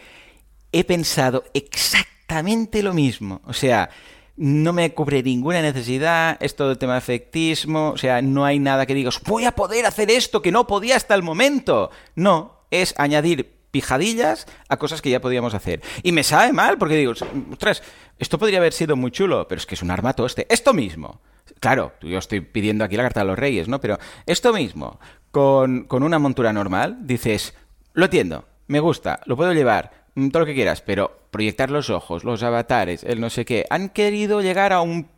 [0.71, 3.41] he pensado exactamente lo mismo.
[3.45, 3.91] O sea,
[4.37, 8.59] no me cubre ninguna necesidad, es todo el tema de efectismo, o sea, no hay
[8.59, 11.91] nada que digas, voy a poder hacer esto que no podía hasta el momento.
[12.15, 15.83] No, es añadir pijadillas a cosas que ya podíamos hacer.
[16.03, 17.13] Y me sabe mal, porque digo,
[17.51, 17.83] ostras,
[18.19, 20.47] esto podría haber sido muy chulo, pero es que es un armato este.
[20.49, 21.21] Esto mismo.
[21.61, 23.81] Claro, yo estoy pidiendo aquí la carta de los reyes, ¿no?
[23.81, 27.55] Pero esto mismo, con, con una montura normal, dices,
[27.95, 32.25] lo entiendo, me gusta, lo puedo llevar, todo lo que quieras, pero proyectar los ojos,
[32.25, 35.09] los avatares, el no sé qué, han querido llegar a un...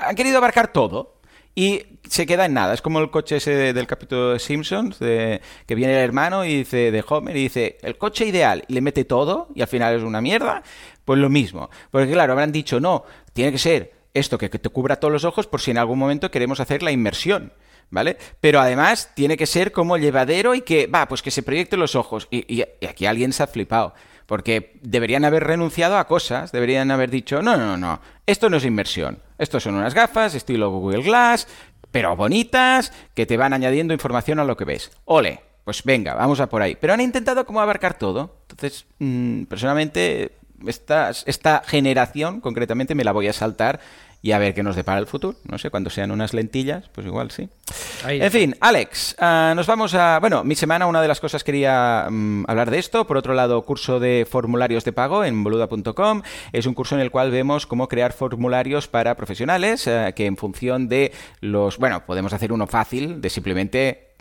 [0.00, 1.16] han querido abarcar todo
[1.54, 2.74] y se queda en nada.
[2.74, 6.58] Es como el coche ese del capítulo de Simpsons, de, que viene el hermano y
[6.58, 9.96] dice de Homer y dice el coche ideal y le mete todo y al final
[9.96, 10.62] es una mierda.
[11.04, 11.68] Pues lo mismo.
[11.90, 15.46] Porque claro, habrán dicho, no, tiene que ser esto que, te cubra todos los ojos
[15.46, 17.52] por si en algún momento queremos hacer la inmersión.
[17.90, 18.16] ¿vale?
[18.40, 21.94] Pero además tiene que ser como llevadero y que, va, pues que se proyecten los
[21.94, 22.28] ojos.
[22.30, 23.94] y aquí alguien se ha flipado.
[24.32, 28.64] Porque deberían haber renunciado a cosas, deberían haber dicho, no, no, no, esto no es
[28.64, 31.46] inversión, esto son unas gafas estilo Google Glass,
[31.90, 34.90] pero bonitas, que te van añadiendo información a lo que ves.
[35.04, 36.78] Ole, pues venga, vamos a por ahí.
[36.80, 38.38] Pero han intentado como abarcar todo.
[38.48, 40.32] Entonces, mm, personalmente,
[40.66, 43.80] esta, esta generación concretamente me la voy a saltar
[44.22, 45.36] y a ver qué nos depara el futuro.
[45.50, 47.48] No sé, cuando sean unas lentillas, pues igual sí.
[48.06, 50.20] en fin, Alex, ah, nos vamos a...
[50.20, 53.04] Bueno, mi semana, una de las cosas quería mm, hablar de esto.
[53.06, 56.22] Por otro lado, curso de formularios de pago en boluda.com.
[56.52, 60.36] Es un curso en el cual vemos cómo crear formularios para profesionales, eh, que en
[60.36, 61.78] función de los...
[61.78, 64.11] Bueno, podemos hacer uno fácil, de simplemente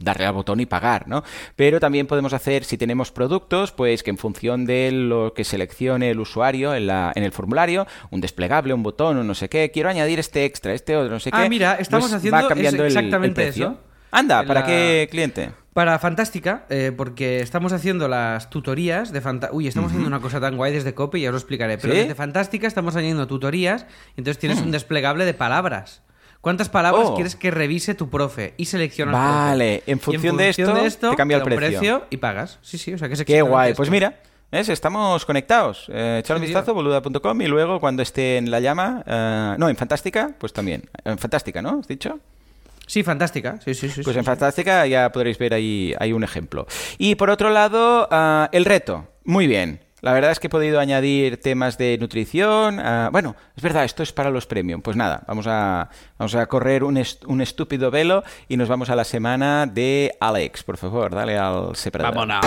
[0.00, 1.22] darle al botón y pagar, ¿no?
[1.56, 6.10] Pero también podemos hacer, si tenemos productos, pues que en función de lo que seleccione
[6.10, 9.70] el usuario en, la, en el formulario, un desplegable, un botón, o no sé qué,
[9.70, 11.48] quiero añadir este extra, este otro, no sé ah, qué.
[11.48, 13.78] mira, estamos pues haciendo cambiando exactamente eso.
[14.10, 15.50] Anda, ¿para qué cliente?
[15.72, 19.56] Para Fantástica, eh, porque estamos haciendo las tutorías de Fantástica.
[19.56, 21.78] Uy, estamos haciendo una cosa tan guay desde Copy, ya os lo explicaré.
[21.78, 23.86] Pero desde Fantástica estamos añadiendo tutorías,
[24.16, 24.66] entonces tienes hmm.
[24.66, 26.02] un desplegable de palabras.
[26.44, 27.14] ¿Cuántas palabras oh.
[27.14, 28.52] quieres que revise tu profe?
[28.58, 29.14] Y seleccionas.
[29.14, 32.04] Vale, en función, de, esto, te cambia el precio.
[32.10, 32.58] y pagas.
[32.60, 33.72] Sí, sí, o sea que Qué guay.
[33.72, 34.20] Pues mira,
[34.52, 35.86] estamos conectados.
[35.88, 39.02] Eh, echar un vistazo, boluda.com, y luego cuando esté en la llama.
[39.06, 40.82] Eh, no, en Fantástica, pues también.
[41.02, 41.80] En Fantástica, ¿no?
[41.80, 42.20] ¿Has dicho?
[42.86, 43.58] Sí, fantástica.
[43.64, 44.02] Sí, sí, sí.
[44.02, 46.66] Pues en Fantástica ya podréis ver ahí, hay un ejemplo.
[46.98, 49.08] Y por otro lado, ah, el reto.
[49.24, 49.80] Muy bien.
[50.04, 52.78] La verdad es que he podido añadir temas de nutrición.
[52.78, 54.82] Ah, bueno, es verdad, esto es para los premium.
[54.82, 55.88] Pues nada, vamos a,
[56.18, 60.62] vamos a correr un, un estúpido velo y nos vamos a la semana de Alex.
[60.62, 62.16] Por favor, dale al separador.
[62.16, 62.44] Vámonos.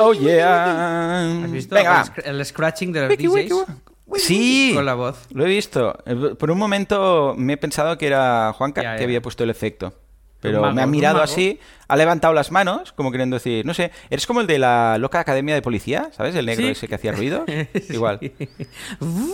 [0.00, 1.44] Oh yeah.
[1.44, 3.89] ¿Has visto Venga, el, scratching de los DJs?
[4.16, 5.26] Sí, con la voz.
[5.32, 5.96] Lo he visto.
[6.06, 9.94] Eh, por un momento me he pensado que era Juanca que había puesto el efecto.
[10.40, 14.26] Pero me ha mirado así, ha levantado las manos, como queriendo decir, no sé, eres
[14.26, 16.34] como el de la loca academia de policía, ¿sabes?
[16.34, 17.44] El negro ese que hacía ruido.
[17.90, 18.20] Igual.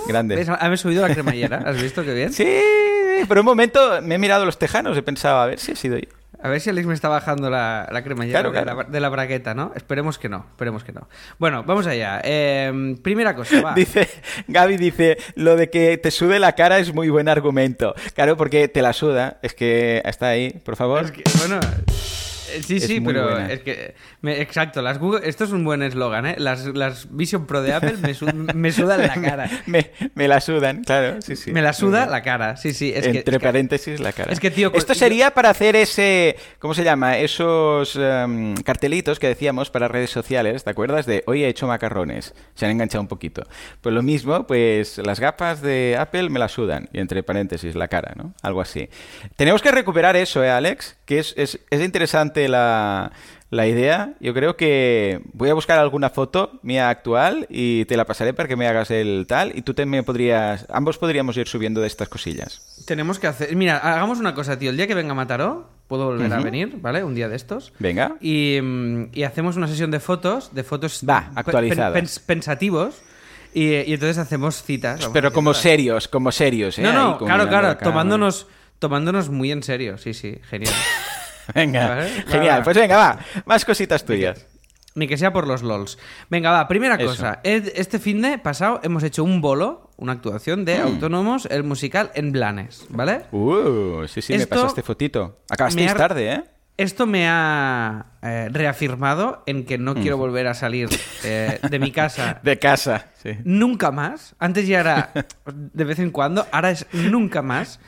[0.08, 0.44] Grande.
[0.58, 1.62] ¿Has subido la cremallera?
[1.64, 2.32] ¿Has visto qué bien?
[2.36, 5.76] Sí, por un momento me he mirado los tejanos, he pensado, a ver si he
[5.76, 6.08] sido yo.
[6.46, 8.40] A ver si Alex me está bajando la, la cremallera
[8.88, 9.72] De, la, bragueta, ¿no?
[9.74, 11.08] Esperemos que no, esperemos que no.
[11.38, 12.20] Bueno, vamos allá.
[12.22, 13.74] Em, primera cosa, va.
[13.74, 14.08] Dice,
[14.46, 17.96] Gaby dice, lo de que te sude la cara es muy buen argumento.
[18.14, 19.40] Claro, porque te la suda.
[19.42, 21.12] Es que está ahí, por favor.
[21.38, 21.58] bueno...
[22.56, 23.94] Eh, sí, sí, pero es que.
[24.22, 26.36] exacto, las Google, esto es un buen eslogan, ¿eh?
[26.38, 28.14] Las, las, Vision Pro de Apple me,
[28.54, 29.50] me sudan la cara.
[29.66, 31.52] me, me, la sudan, claro, sí, sí.
[31.52, 32.92] Me la suda la cara, sí, sí.
[32.94, 34.32] Es Entre paréntesis, la cara.
[34.32, 34.72] Es que, tío.
[34.74, 36.36] Esto sería para hacer ese.
[36.58, 37.18] ¿Cómo se llama?
[37.18, 41.06] Esos em, cartelitos que decíamos para redes sociales, ¿te acuerdas?
[41.06, 42.34] De hoy he hecho macarrones.
[42.54, 43.42] Se han enganchado un poquito.
[43.80, 46.88] Pues lo mismo, pues las gafas de Apple me la sudan.
[46.92, 48.34] Y entre paréntesis, la cara, ¿no?
[48.42, 48.88] Algo así.
[49.36, 50.96] Tenemos que recuperar eso, ¿eh, Alex?
[51.04, 53.12] Que es, es, es interesante la,
[53.50, 54.14] idea.
[54.20, 58.48] Yo creo que voy a buscar alguna foto mía actual y te la pasaré para
[58.48, 59.56] que me hagas el tal.
[59.56, 60.66] Y tú también podrías.
[60.68, 62.84] Ambos podríamos ir subiendo de estas cosillas.
[62.86, 63.54] Tenemos que hacer.
[63.56, 64.70] Mira, hagamos una cosa, tío.
[64.70, 67.04] El día que venga Mataró, puedo volver a venir, ¿vale?
[67.04, 67.72] Un día de estos.
[67.78, 68.16] Venga.
[68.20, 68.58] Y,
[69.24, 71.02] hacemos una sesión de fotos, de fotos.
[71.08, 72.18] Va, actualizadas.
[72.20, 73.02] pensativos.
[73.54, 75.08] Y, entonces hacemos citas.
[75.12, 76.82] Pero como serios, como serios, ¿eh?
[76.82, 77.78] No, no, claro, claro.
[77.78, 78.46] Tomándonos,
[78.78, 79.96] tomándonos muy en serio.
[79.96, 80.74] Sí, sí, genial.
[81.54, 82.62] Venga, genial.
[82.62, 83.18] Pues venga, va.
[83.44, 84.46] Más cositas tuyas.
[84.94, 85.98] Ni que sea por los LOLs.
[86.30, 87.40] Venga, va, primera cosa.
[87.44, 90.82] Este fin de pasado hemos hecho un bolo, una actuación de mm.
[90.82, 93.24] Autónomos, el musical en Blanes, ¿vale?
[93.30, 95.42] Uh, sí, sí, me pasaste fotito.
[95.50, 96.44] Acabasteis tarde, ¿eh?
[96.78, 100.20] Esto me ha eh, reafirmado en que no quiero mm.
[100.20, 100.88] volver a salir
[101.24, 102.40] eh, de mi casa.
[102.42, 103.30] De casa, sí.
[103.44, 104.34] Nunca más.
[104.38, 105.10] Antes ya era
[105.54, 107.80] de vez en cuando, ahora es nunca más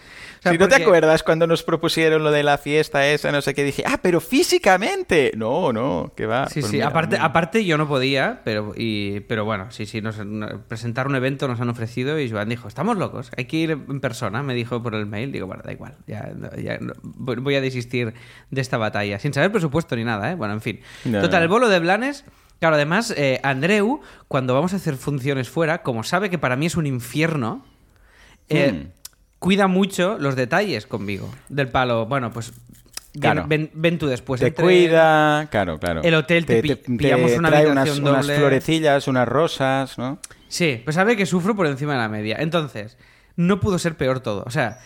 [0.50, 3.64] si no te acuerdas cuando nos propusieron lo de la fiesta esa, no sé qué,
[3.64, 5.32] dije, ah, pero físicamente.
[5.36, 6.48] No, no, que va.
[6.48, 10.16] Sí, pues sí, aparte, aparte yo no podía, pero, y, pero bueno, sí, sí, nos,
[10.68, 14.00] presentar un evento nos han ofrecido y Joan dijo, estamos locos, hay que ir en
[14.00, 15.32] persona, me dijo por el mail.
[15.32, 16.30] Digo, bueno, da igual, ya,
[17.02, 18.14] voy a desistir
[18.50, 20.34] de esta batalla, sin saber presupuesto ni nada, ¿eh?
[20.34, 20.80] Bueno, en fin.
[21.10, 22.24] Total, el bolo de Blanes...
[22.60, 26.66] Claro, además, eh, Andreu, cuando vamos a hacer funciones fuera, como sabe que para mí
[26.66, 27.64] es un infierno,
[28.48, 28.97] eh, hmm
[29.38, 31.30] cuida mucho los detalles conmigo.
[31.48, 32.52] Del palo, bueno, pues
[33.18, 33.46] Claro.
[33.48, 34.40] Ven, ven, tú después.
[34.40, 36.02] Te cuida, claro, claro.
[36.02, 40.18] El hotel te, pillamos una trae unas, unas, florecillas, unas rosas, ¿no?
[40.48, 42.36] Sí, pues sabe que sufro por encima de la media.
[42.38, 42.96] Entonces,
[43.34, 44.44] no pudo ser peor todo.
[44.46, 44.78] O sea,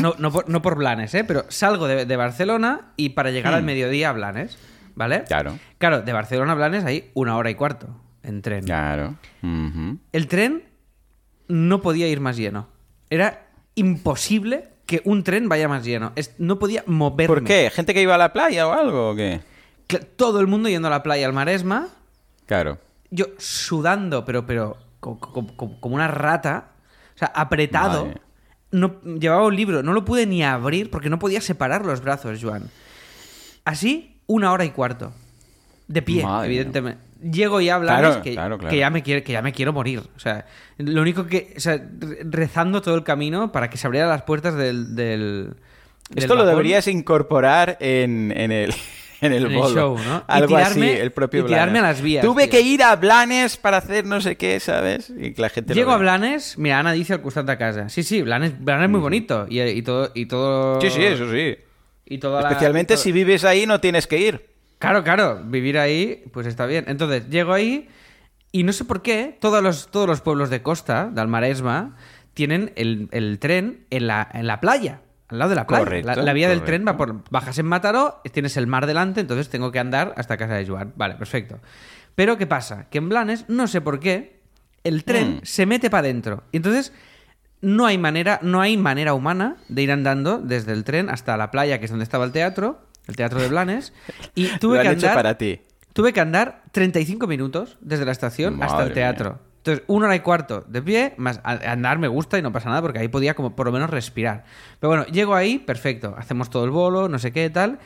[0.00, 1.24] no, no, por, no, por, Blanes, ¿eh?
[1.24, 3.66] Pero salgo de, Barcelona y para llegar al hmm.
[3.66, 4.56] mediodía a Blanes,
[4.94, 5.24] ¿vale?
[5.24, 5.58] Claro.
[5.78, 7.88] Claro, de Barcelona a Blanes hay una hora y cuarto
[8.22, 8.64] en tren.
[8.64, 9.16] Claro.
[10.12, 10.64] El tren
[11.48, 12.68] no podía ir más lleno.
[13.10, 16.12] Era imposible que un tren vaya más lleno.
[16.38, 17.34] no podía moverme.
[17.34, 17.70] ¿Por qué?
[17.72, 19.40] ¿Gente que iba a la playa o algo o qué?
[20.16, 21.88] Todo el mundo yendo a la playa al Maresma.
[22.46, 22.78] Claro.
[23.10, 26.72] Yo sudando, pero, pero como, una rata.
[27.14, 28.12] O sea, apretado.
[28.70, 32.38] No, llevaba un libro, no lo pude ni abrir porque no podía separar los brazos,
[32.42, 32.70] Joan.
[33.66, 35.12] Así, una hora y cuarto.
[35.88, 37.11] De pie, evidentemente.
[37.22, 40.02] Llego ya a Blanes que, que, ya me quiere, que ya me quiero morir.
[40.16, 40.46] O sea,
[40.78, 41.54] lo único que.
[41.56, 41.80] O sea,
[42.24, 44.94] rezando todo el camino para que se abrieran las puertas del.
[44.96, 45.54] del
[46.14, 48.74] Esto lo deberías incorporar en, en el
[49.22, 50.24] en el, show, ¿no?
[50.26, 52.24] Algo así, el propio y tirarme a las vías.
[52.24, 55.10] Tuve que ir a Blanes para hacer no sé qué, ¿sabes?
[55.10, 57.88] Y la gente Llego a Blanes, mira, Ana dice al costante a casa.
[57.88, 59.46] Sí, sí, Blanes, Blanes es muy bonito.
[59.48, 60.80] Y, todo, y todo...
[60.80, 61.56] Sí, sí, eso sí.
[62.04, 64.51] Y Especialmente si vives ahí no tienes que ir.
[64.82, 66.86] Claro, claro, vivir ahí, pues está bien.
[66.88, 67.88] Entonces, llego ahí
[68.50, 71.96] y no sé por qué todos los, todos los pueblos de costa, de Almaresma,
[72.34, 76.14] tienen el, el tren en la, en la playa al lado de la playa.
[76.16, 77.22] la, vía del tren va por.
[77.30, 80.92] Bajas en Mataró, tienes el mar delante, entonces tengo que andar hasta casa de Joan.
[80.96, 81.60] Vale, perfecto.
[82.16, 82.88] Pero ¿qué pasa?
[82.90, 84.40] Que en Blanes, no sé por qué,
[84.84, 85.40] el tren mm.
[85.44, 86.42] se mete para adentro.
[86.50, 86.92] Y entonces
[87.62, 91.52] no hay manera, no hay manera humana de ir andando desde el tren hasta la
[91.52, 93.92] playa, que es donde estaba el teatro, el teatro de Blanes.
[94.34, 95.14] Y tuve que andar.
[95.14, 95.60] para ti.
[95.92, 99.40] Tuve que andar 35 minutos desde la estación hasta el teatro.
[99.58, 102.82] Entonces, una hora y cuarto de pie, más andar me gusta y no pasa nada
[102.82, 104.44] porque ahí podía como por lo menos respirar.
[104.80, 107.78] Pero bueno, llego ahí, perfecto, hacemos todo el bolo, no sé qué tal.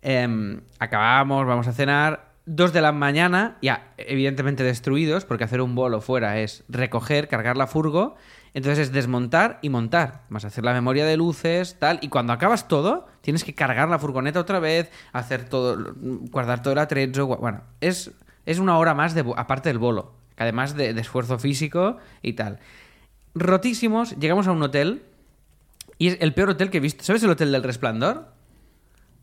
[0.00, 2.28] Em, acabamos, vamos a cenar.
[2.46, 7.56] Dos de la mañana, ya evidentemente destruidos, porque hacer un bolo fuera es recoger, cargar
[7.56, 8.16] la furgo,
[8.58, 12.68] entonces es desmontar y montar, más hacer la memoria de luces, tal, y cuando acabas
[12.68, 17.62] todo, tienes que cargar la furgoneta otra vez, hacer todo, guardar todo el atrecho, bueno,
[17.80, 18.10] es,
[18.46, 22.58] es una hora más de, aparte del bolo además de, esfuerzo físico y tal.
[23.34, 25.02] Rotísimos, llegamos a un hotel
[25.98, 27.04] y es el peor hotel que he visto.
[27.04, 28.28] ¿Sabes el hotel del resplandor?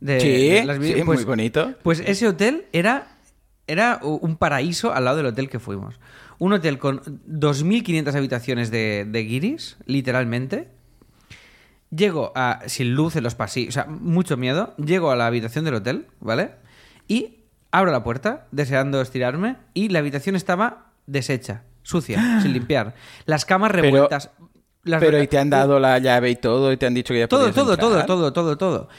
[0.02, 1.74] sí, muy pues, bonito.
[1.82, 3.18] Pues ese hotel era,
[3.66, 5.96] era un paraíso al lado del hotel que fuimos.
[6.40, 10.70] Un hotel con 2.500 habitaciones de, de guiris, literalmente.
[11.90, 14.74] Llego a, sin luz en los pasillos, o sea, mucho miedo.
[14.78, 16.52] Llego a la habitación del hotel, ¿vale?
[17.08, 22.96] Y abro la puerta, deseando estirarme, y la habitación estaba deshecha, sucia, sin limpiar.
[23.26, 24.32] Las camas revueltas.
[24.84, 27.28] Pero, y te han dado la llave y todo, y te han dicho que ya
[27.28, 28.90] Todo, todo, todo, todo, todo, todo.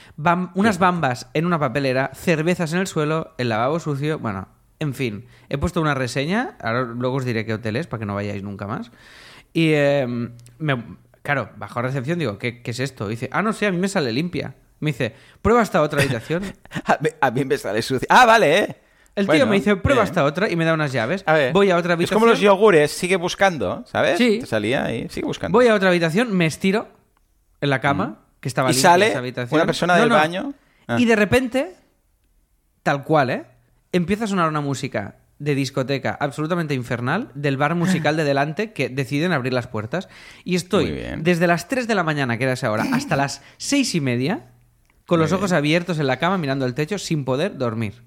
[0.54, 4.18] unas bambas en una papelera, cervezas en el suelo, el lavabo sucio.
[4.18, 5.26] Bueno, en fin.
[5.48, 8.42] He puesto una reseña, ahora luego os diré qué hotel es para que no vayáis
[8.42, 8.90] nunca más.
[9.52, 10.32] Y em,
[11.22, 13.08] claro, bajo recepción digo, ¿qué, es esto?
[13.08, 14.54] dice, ah, no sé, a mí me sale limpia.
[14.80, 16.42] Me dice, prueba esta otra habitación.
[17.20, 18.06] a, mí, me sale sucia.
[18.10, 18.76] Ah, vale, ¿eh?
[19.14, 21.24] El tío me dice, prueba esta otra y me da unas llaves.
[21.54, 22.18] Voy a otra habitación.
[22.18, 24.18] Es como los yogures, sigue buscando, ¿sabes?
[24.18, 24.40] Sí.
[24.40, 25.56] Te salía ahí, sigue buscando.
[25.56, 26.88] Voy a otra habitación, me estiro
[27.62, 28.16] en la cama, mm.
[28.40, 29.58] que estaba y sale esa habitación.
[29.58, 30.52] una persona del baño.
[30.98, 31.06] Y ah.
[31.06, 31.74] de repente,
[32.82, 33.44] tal cual, ¿eh?
[33.92, 38.88] Empieza a sonar una música de discoteca absolutamente infernal del bar musical de delante que
[38.88, 40.08] deciden abrir las puertas.
[40.44, 43.94] Y estoy desde las 3 de la mañana, que era esa hora, hasta las 6
[43.96, 44.50] y media,
[45.06, 48.02] con los ojos abiertos en la cama mirando el techo sin poder dormir.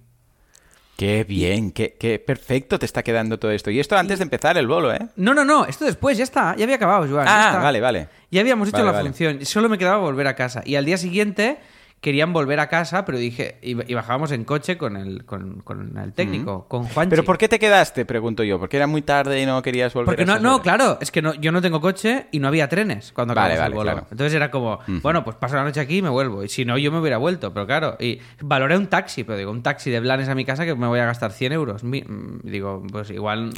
[0.97, 3.71] Qué bien, qué, qué, perfecto te está quedando todo esto.
[3.71, 4.99] Y esto antes de empezar el bolo, ¿eh?
[5.15, 7.25] No, no, no, esto después, ya está, ya había acabado, Joan.
[7.25, 8.09] Ah, vale, vale.
[8.29, 10.61] Ya habíamos hecho la función, solo me quedaba volver a casa.
[10.65, 11.59] Y al día siguiente
[12.01, 15.63] querían volver a casa, pero dije, y, bajábamos en coche con el, con,
[16.01, 17.09] el técnico, con Juanchi.
[17.09, 18.05] ¿Pero por qué te quedaste?
[18.05, 18.59] Pregunto yo.
[18.59, 21.33] ¿Porque era muy tarde y no querías volver Porque no, no, claro, es que no,
[21.33, 24.07] yo no tengo coche y no había trenes cuando acabamos el vuelo.
[24.11, 26.43] Entonces era como, bueno, pues paso la noche aquí y me vuelvo.
[26.43, 27.97] Y si no, yo me hubiera vuelto, pero claro.
[27.99, 30.87] Y valoré un taxi, pero digo, un taxi de Blanes a mi casa que me
[30.87, 31.83] voy a gastar 100 euros.
[31.83, 33.51] Mm, digo, pues igual,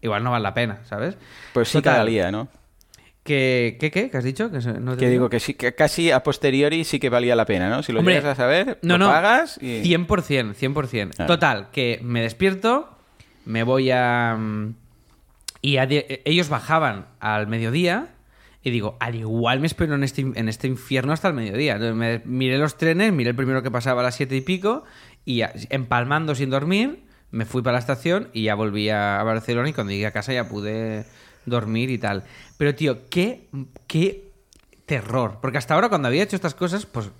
[0.00, 1.16] igual no vale la pena, ¿sabes?
[1.52, 2.48] Pues sí, cada día, ¿no?
[3.26, 4.08] ¿Qué, qué, qué?
[4.08, 4.50] ¿Qué has dicho?
[4.50, 5.28] Que, digo?
[5.28, 7.82] que sí, que casi a posteriori sí que valía la pena, ¿no?
[7.82, 9.82] Si lo llegas a saber, no, lo pagas y...
[9.82, 11.26] 100%, 100%.
[11.26, 12.96] Total, que me despierto,
[13.44, 14.36] me voy a...
[14.38, 14.74] Mm,
[15.60, 15.76] y
[16.24, 18.08] ellos bajaban al mediodía
[18.62, 21.74] y digo, al igual me espero en este, en este infierno hasta el mediodía.
[21.74, 24.84] Entonces me miré los trenes, miré el primero que pasaba a las siete y pico
[25.24, 29.72] y empalmando sin dormir, me fui para la estación y ya volví a Barcelona y
[29.72, 31.04] cuando llegué a casa ya pude
[31.46, 32.24] dormir y tal.
[32.58, 33.48] Pero, tío, qué,
[33.86, 34.30] qué
[34.84, 35.38] terror.
[35.40, 37.10] Porque hasta ahora, cuando había hecho estas cosas, pues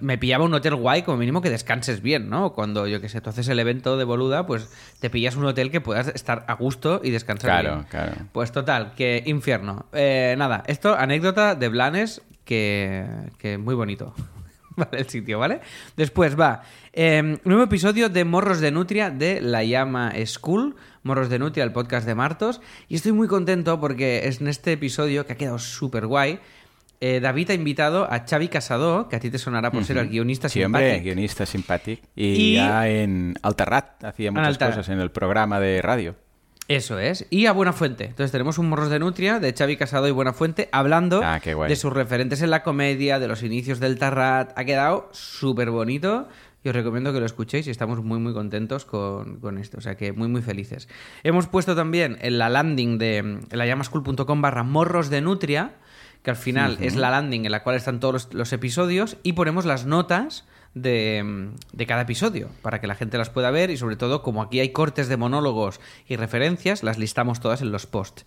[0.00, 2.52] me pillaba un hotel guay, como mínimo que descanses bien, ¿no?
[2.52, 4.68] Cuando, yo qué sé, tú haces el evento de boluda, pues
[5.00, 7.84] te pillas un hotel que puedas estar a gusto y descansar bien.
[7.84, 8.12] Claro, claro.
[8.32, 9.86] Pues total, que infierno.
[9.92, 13.04] Eh, nada, esto, anécdota de Blanes, que,
[13.38, 14.14] que muy bonito.
[14.76, 15.60] vale, el sitio, ¿vale?
[15.96, 21.38] Después va, eh, nuevo episodio de Morros de Nutria de La Llama School Morros de
[21.38, 22.60] Nutria, el podcast de Martos.
[22.88, 26.40] Y estoy muy contento porque es en este episodio que ha quedado súper guay.
[27.00, 30.08] Eh, David ha invitado a Xavi Casado, que a ti te sonará por ser el
[30.08, 32.06] guionista sí, hombre, guionista simpático.
[32.16, 36.16] Y, ya en Alterrat hacía muchas cosas en el programa de radio.
[36.68, 37.26] Eso es.
[37.30, 38.04] Y a Buena Fuente.
[38.04, 41.76] Entonces tenemos un Morros de Nutria de Xavi Casado y Buena Fuente hablando ah, de
[41.76, 44.52] sus referentes en la comedia, de los inicios del Tarrat.
[44.56, 46.26] Ha quedado súper bonito
[46.64, 49.96] y os recomiendo que lo escuchéis y estamos muy muy contentos con, esto, o sea
[49.96, 50.88] que muy muy felices.
[51.22, 55.74] Hemos puesto también en la landing de layamaschool.com barra morros de nutria,
[56.22, 59.66] que al final es la landing en la cual están todos los, episodios y ponemos
[59.66, 63.96] las notas de, de, cada episodio para que la gente las pueda ver y sobre
[63.96, 68.24] todo como aquí hay cortes de monólogos y referencias, las listamos todas en los posts.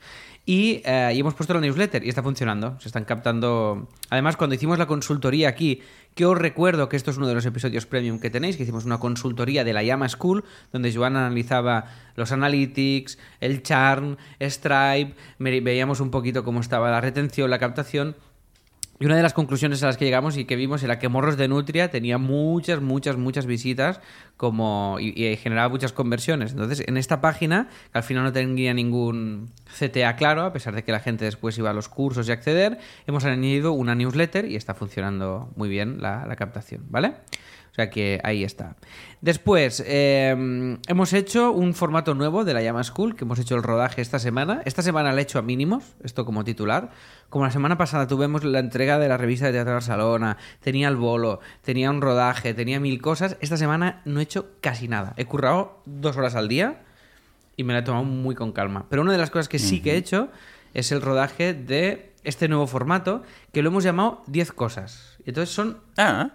[0.50, 2.80] Eh, y, hemos puesto la newsletter y está funcionando.
[2.80, 3.90] Se están captando.
[4.10, 5.82] Además, cuando hicimos la consultoría aquí,
[6.16, 8.86] que os recuerdo que esto es uno de los episodios premium que tenéis, que hicimos
[8.86, 16.00] una consultoría de la Llama School, donde Joan analizaba los analytics, el charm, Stripe, veíamos
[16.00, 18.16] un poquito cómo estaba la retención, la captación.
[19.00, 21.38] Y una de las conclusiones a las que llegamos y que vimos era que Morros
[21.38, 24.02] de Nutria tenía muchas, muchas, muchas visitas
[24.38, 26.52] como y, generaba muchas conversiones.
[26.52, 30.84] Entonces, en esta página, que al final no tenía ningún CTA claro, a pesar de
[30.84, 34.56] que la gente después iba a los cursos y acceder, hemos añadido una newsletter y
[34.56, 37.14] está funcionando muy bien la, la captación, ¿vale?
[37.78, 38.76] Sea que ahí está.
[39.22, 43.62] Después, em, hemos hecho un formato nuevo de la Llama School, que hemos hecho el
[43.62, 44.64] rodaje esta semana.
[44.66, 46.90] Esta semana lo he hecho a mínimos, esto como titular.
[47.30, 50.96] Como la semana pasada tuvimos la entrega de la revista de Teatro Barcelona, tenía el
[50.96, 53.38] bolo, tenía un rodaje, tenía mil cosas.
[53.42, 55.14] Esta semana no he hecho casi nada.
[55.16, 56.82] He currado dos horas al día
[57.58, 58.88] y me la he tomado muy con calma.
[58.90, 60.30] Pero una de las cosas que sí que he hecho
[60.74, 63.22] es el rodaje de este nuevo formato,
[63.54, 65.20] que lo hemos llamado 10 cosas.
[65.28, 65.78] Entonces son...
[65.96, 66.32] Ah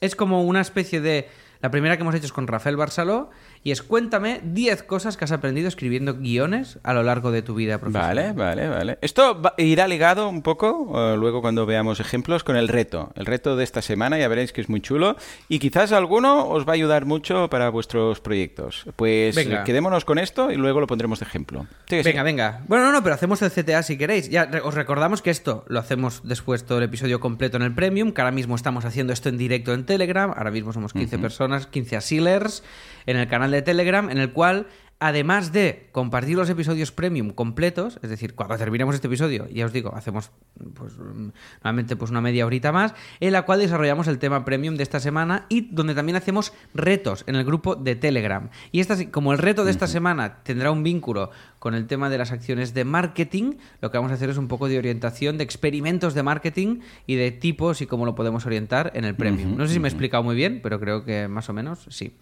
[0.00, 1.28] es como una especie de...
[1.60, 3.30] La primera que hemos hecho es con Rafael Barceló
[3.66, 7.56] y es cuéntame 10 cosas que has aprendido escribiendo guiones a lo largo de tu
[7.56, 8.32] vida profesional.
[8.32, 8.98] Vale, vale, vale.
[9.00, 13.10] Esto irá ligado un poco, luego cuando veamos ejemplos, con el reto.
[13.16, 15.16] El reto de esta semana, ya veréis que es muy chulo
[15.48, 18.84] y quizás alguno os va a ayudar mucho para vuestros proyectos.
[18.94, 21.66] Pues quedémonos con esto y luego lo pondremos de ejemplo.
[21.90, 22.60] venga, venga.
[22.68, 24.30] Bueno, no, no, pero hacemos el CTA si queréis.
[24.30, 28.12] Ya os recordamos que esto lo hacemos después todo el episodio completo en el Premium,
[28.12, 30.32] que ahora mismo estamos haciendo esto en directo en Telegram.
[30.36, 32.62] Ahora mismo somos 15 personas, 15 asilers
[33.06, 34.66] en el canal de Telegram, en el cual
[34.98, 39.72] además de compartir los episodios premium completos, es decir, cuando terminemos este episodio, ya os
[39.72, 40.30] digo, hacemos
[40.74, 44.82] pues nuevamente pues una media horita más, en la cual desarrollamos el tema premium de
[44.82, 48.48] esta semana y donde también hacemos retos en el grupo de Telegram.
[48.72, 52.18] Y esta, como el reto de esta semana tendrá un vínculo con el tema de
[52.18, 55.44] las acciones de marketing, lo que vamos a hacer es un poco de orientación de
[55.44, 59.56] experimentos de marketing y de tipos y cómo lo podemos orientar en el premium.
[59.56, 62.14] no sé si me he explicado muy bien, pero creo que más o menos sí.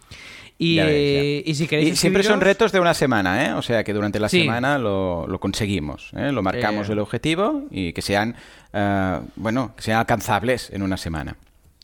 [0.56, 1.98] Y, si queréis.
[1.98, 3.52] siempre son retos de una semana, ¿eh?
[3.54, 6.30] O sea que durante la semana lo, conseguimos, ¿eh?
[6.30, 6.92] Lo marcamos eh.
[6.92, 8.36] el objetivo y que sean,
[8.72, 11.36] eh, bueno, que sean alcanzables en una semana.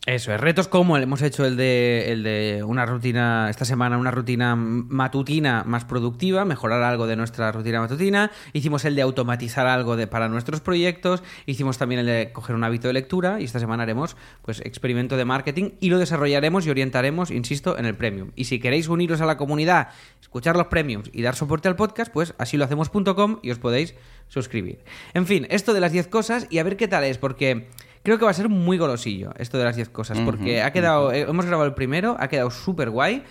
[0.07, 4.09] Eso es, retos como hemos hecho el de, el de una rutina, esta semana una
[4.09, 9.95] rutina matutina más productiva, mejorar algo de nuestra rutina matutina, hicimos el de automatizar algo
[9.95, 13.59] de, para nuestros proyectos, hicimos también el de coger un hábito de lectura y esta
[13.59, 18.31] semana haremos pues experimento de marketing y lo desarrollaremos y orientaremos, insisto, en el premium.
[18.35, 22.11] Y si queréis uniros a la comunidad, escuchar los premiums y dar soporte al podcast,
[22.11, 23.93] pues así lo hacemos.com y os podéis
[24.29, 24.79] suscribir.
[25.13, 27.69] En fin, esto de las 10 cosas y a ver qué tal es, porque...
[28.03, 31.11] Creo que va a ser muy golosillo esto de las 10 cosas, porque ha quedado,
[31.11, 33.23] eh, hemos grabado el primero, ha quedado súper guay.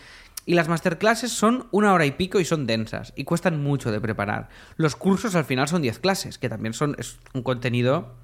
[0.46, 4.00] Y las masterclasses son una hora y pico y son densas y cuestan mucho de
[4.00, 4.48] preparar.
[4.76, 8.16] Los cursos al final son 10 clases, que también son es un contenido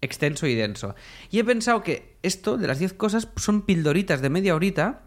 [0.00, 0.94] extenso y denso.
[1.30, 5.02] Y he pensado que esto de las 10 cosas son pildoritas de media horita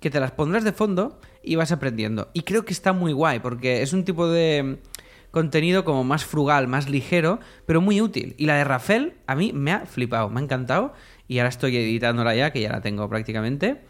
[0.00, 2.30] que te las pondrás de fondo y vas aprendiendo.
[2.32, 4.80] Y creo que está muy guay porque es un tipo de
[5.30, 8.34] contenido como más frugal, más ligero, pero muy útil.
[8.38, 10.92] Y la de Rafael a mí me ha flipado, me ha encantado.
[11.28, 13.82] Y ahora estoy editándola ya, que ya la tengo prácticamente.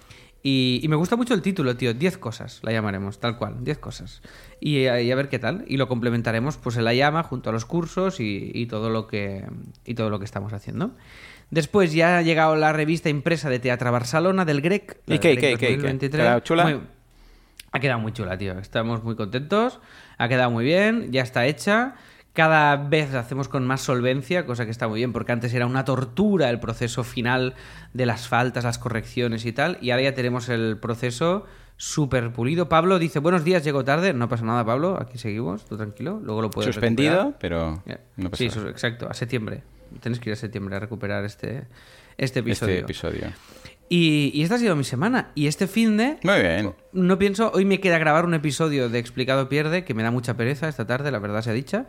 [0.43, 1.93] Y, me gusta mucho el título, tío.
[1.93, 4.23] 10 cosas, la llamaremos, tal cual, 10 cosas.
[4.59, 5.65] Y, a ver qué tal.
[5.67, 9.45] Y lo complementaremos pues en la llama, junto a los cursos y, todo, lo que,
[9.85, 10.93] y todo lo que estamos haciendo.
[11.51, 15.01] Después ya ha llegado la revista impresa de Teatro Barcelona del Grec.
[15.07, 16.81] ¿Y qué, qué, qué, chula?
[17.73, 18.59] Ha quedado muy chula, tío.
[18.59, 19.79] Estamos muy contentos.
[20.21, 21.11] Ha quedado muy bien.
[21.13, 21.95] Ya está hecha.
[22.35, 25.65] Cada vez la hacemos con más solvencia, cosa que está muy bien, porque antes era
[25.65, 27.55] una tortura el proceso final
[27.95, 29.79] de las faltas, las correcciones y tal.
[29.81, 31.47] Y ahora ya tenemos el proceso
[31.79, 32.69] súper pulido.
[32.69, 34.13] Pablo dice, buenos días, llego tarde.
[34.13, 34.99] No pasa nada, Pablo.
[35.01, 36.21] Aquí seguimos, tú tranquilo.
[36.23, 37.83] Luego lo puedes Suspendido, pero
[38.17, 39.09] no pasa Sí, exacto.
[39.09, 39.63] A septiembre.
[40.01, 41.67] Tienes que ir a septiembre a recuperar este,
[42.19, 42.75] este episodio.
[42.75, 43.33] Este episodio.
[43.93, 45.33] Y, esta ha sido mi semana.
[45.35, 46.17] Y este fin de.
[46.23, 46.73] Muy bien.
[46.93, 47.51] No pienso.
[47.53, 50.87] Hoy me queda grabar un episodio de Explicado Pierde, que me da mucha pereza esta
[50.87, 51.87] tarde, la verdad sea dicha.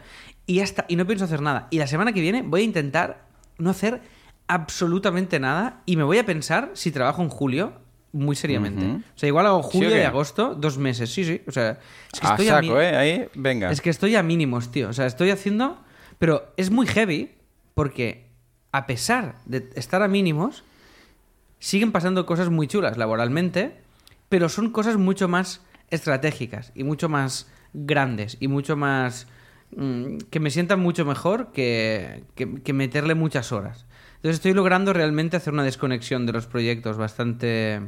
[0.47, 0.85] Y ya está.
[0.87, 1.67] Y no pienso hacer nada.
[1.69, 3.27] Y la semana que viene voy a intentar
[3.59, 4.01] no hacer
[4.47, 5.83] absolutamente nada.
[5.85, 7.73] Y me voy a pensar si trabajo en julio
[8.13, 8.83] muy seriamente.
[8.83, 11.13] O sea, igual hago julio y agosto, dos meses.
[11.13, 11.43] Sí, sí.
[11.47, 11.78] O sea,
[12.11, 12.97] es que estoy a ¿eh?
[12.97, 13.69] Ahí, venga.
[13.69, 14.89] Es que estoy a mínimos, tío.
[14.89, 15.78] O sea, estoy haciendo.
[16.17, 17.36] Pero es muy heavy
[17.76, 18.32] porque,
[18.71, 20.63] a pesar de estar a mínimos
[21.62, 23.80] siguen pasando cosas muy chulas laboralmente
[24.32, 25.59] pero son cosas mucho más
[25.89, 29.28] estratégicas y mucho más grandes y mucho más...
[29.76, 33.86] Mm, que me sientan mucho mejor que, que, meterle muchas horas.
[34.16, 37.82] Entonces estoy logrando realmente hacer una desconexión de los proyectos bastante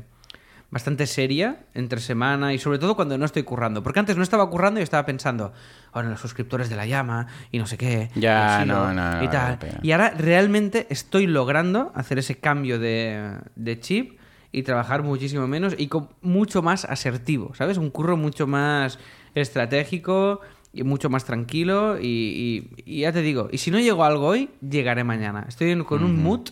[0.74, 3.84] bastante seria entre semana y sobre todo cuando no estoy currando.
[3.84, 5.54] Porque antes no estaba currando y estaba pensando,
[5.92, 8.10] ahora los suscriptores de la llama y no sé qué.
[8.16, 9.60] Ya, no, no, Y tal.
[9.84, 14.20] y ahora realmente estoy logrando hacer ese cambio de, de chip
[14.52, 17.78] y trabajar muchísimo menos y con mucho más asertivo, ¿sabes?
[17.78, 18.98] Un curro mucho más
[19.36, 20.42] estratégico
[20.74, 24.50] y mucho más tranquilo y, ya te digo, y si no llego a algo hoy,
[24.68, 25.46] llegaré mañana.
[25.48, 26.50] Estoy con un mood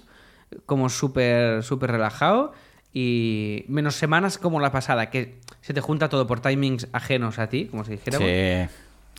[0.67, 2.53] como súper, súper relajado
[2.93, 7.47] y menos semanas como la pasada, que se te junta todo por timings ajenos a
[7.47, 8.27] ti, como si dijéramos.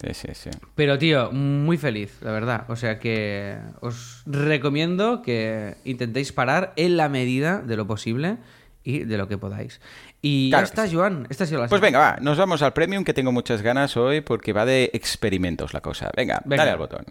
[0.01, 0.51] Sí, sí, sí.
[0.75, 2.65] Pero, tío, muy feliz, la verdad.
[2.69, 8.39] O sea que os recomiendo que intentéis parar en la medida de lo posible
[8.85, 9.81] y de lo que podáis.
[10.21, 11.27] Y ya está, Joan.
[11.31, 13.97] Esta ha sido la Pues venga, va, nos vamos al premium que tengo muchas ganas
[13.97, 16.11] hoy porque va de experimentos la cosa.
[16.17, 16.63] Venga, venga.
[16.63, 17.05] dale al botón.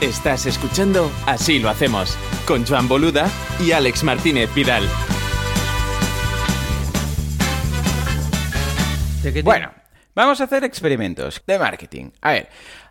[0.00, 3.28] Estás escuchando Así lo hacemos con Joan Boluda
[3.58, 4.88] y Alex Martínez Vidal.
[9.42, 9.72] Bueno,
[10.14, 12.10] vamos a hacer experimentos de marketing.
[12.20, 12.48] A ver,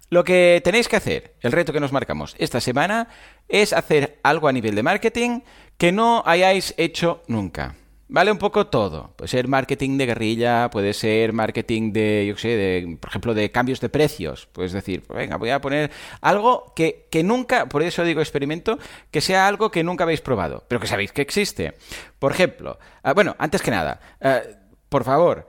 [0.10, 3.08] lo que tenéis que hacer, el reto que nos marcamos esta semana,
[3.47, 5.39] es hacer algo a nivel de marketing
[5.78, 7.76] que no hayáis hecho nunca.
[8.10, 9.12] Vale un poco todo.
[9.18, 13.51] Puede ser marketing de guerrilla, puede ser marketing de, yo sé, de, por ejemplo, de
[13.51, 14.47] cambios de precios.
[14.53, 15.91] Puedes decir, pues venga, voy a poner
[16.22, 18.80] algo que, que, nunca, por eso digo experimento,
[19.12, 21.74] que sea algo que nunca habéis probado, pero que sabéis que existe.
[22.18, 24.41] Por ejemplo, ah, bueno, antes que nada, ah,
[24.88, 25.45] por favor,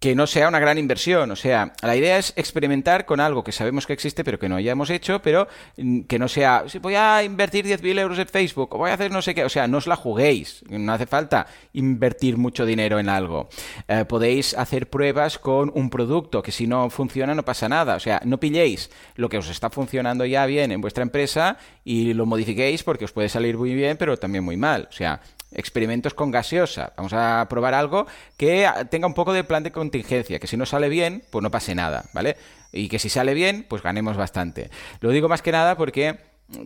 [0.00, 1.30] que no sea una gran inversión.
[1.30, 4.56] O sea, la idea es experimentar con algo que sabemos que existe, pero que no
[4.56, 8.74] hayamos hecho, pero mm, que no sea, si voy a invertir 10.000 euros en Facebook,
[8.74, 9.44] o voy a hacer no sé qué.
[9.44, 10.64] O sea, no os la juguéis.
[10.68, 13.48] No hace falta invertir mucho dinero en algo.
[13.88, 17.96] Eh, podéis hacer pruebas con un producto, que si no funciona no pasa nada.
[17.96, 22.14] O sea, no pilléis lo que os está funcionando ya bien en vuestra empresa y
[22.14, 24.88] lo modifiquéis porque os puede salir muy bien, pero también muy mal.
[24.90, 25.20] O sea,
[25.52, 26.92] experimentos con gaseosa.
[26.96, 30.66] Vamos a probar algo que tenga un poco de plan de contingencia, que si no
[30.66, 32.36] sale bien, pues no pase nada, ¿vale?
[32.72, 34.70] Y que si sale bien, pues ganemos bastante.
[35.00, 36.18] Lo digo más que nada porque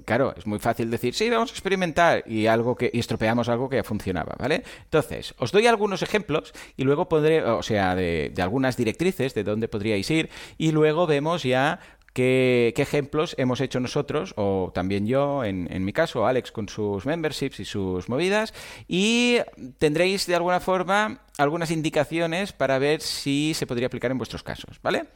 [0.05, 3.69] Claro, es muy fácil decir, sí, vamos a experimentar y algo que y estropeamos algo
[3.69, 4.63] que ya funcionaba, ¿vale?
[4.85, 9.43] Entonces, os doy algunos ejemplos y luego pondré, o sea, de, de algunas directrices de
[9.43, 11.81] dónde podríais ir y luego vemos ya
[12.13, 17.07] ¿Qué, ejemplos hemos hecho nosotros, o también yo, en, en, mi caso, Alex con sus
[17.07, 18.53] memberships y sus movidas?
[18.87, 19.39] Y
[19.79, 24.79] tendréis de alguna forma algunas indicaciones para ver si se podría aplicar en vuestros casos,
[24.83, 25.07] ¿vale?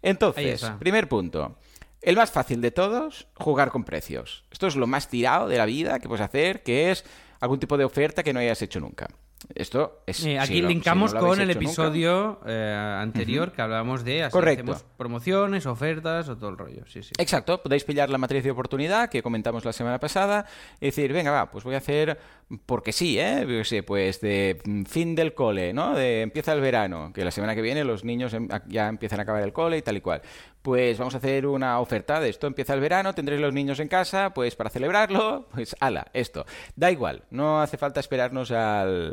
[0.00, 1.58] Entonces, primer punto.
[2.00, 4.44] El más fácil de todos, jugar con precios.
[4.50, 7.04] Esto es lo más tirado de la vida que puedes hacer, que es
[7.40, 9.08] algún tipo de oferta que no hayas hecho nunca.
[9.54, 10.24] Esto es.
[10.24, 14.76] Eh, aquí linkamos con el episodio eh, anterior que hablábamos de así Correcto.
[14.96, 16.82] promociones, ofertas o todo el rollo.
[16.86, 17.12] Sí, sí.
[17.18, 17.62] Exacto.
[17.62, 20.46] Podéis pillar la matriz de oportunidad que comentamos la semana pasada
[20.80, 22.18] y decir, venga, va, pues voy a hacer
[22.64, 23.44] porque sí, ¿eh?
[23.84, 25.94] pues de fin del cole, ¿no?
[25.94, 29.24] De empieza el verano, que la semana que viene los niños em, ya empiezan a
[29.24, 30.22] acabar el cole y tal y cual.
[30.66, 32.48] Pues vamos a hacer una oferta de esto.
[32.48, 36.44] Empieza el verano, tendréis los niños en casa, pues para celebrarlo, pues ala, esto.
[36.74, 39.12] Da igual, no hace falta esperarnos al,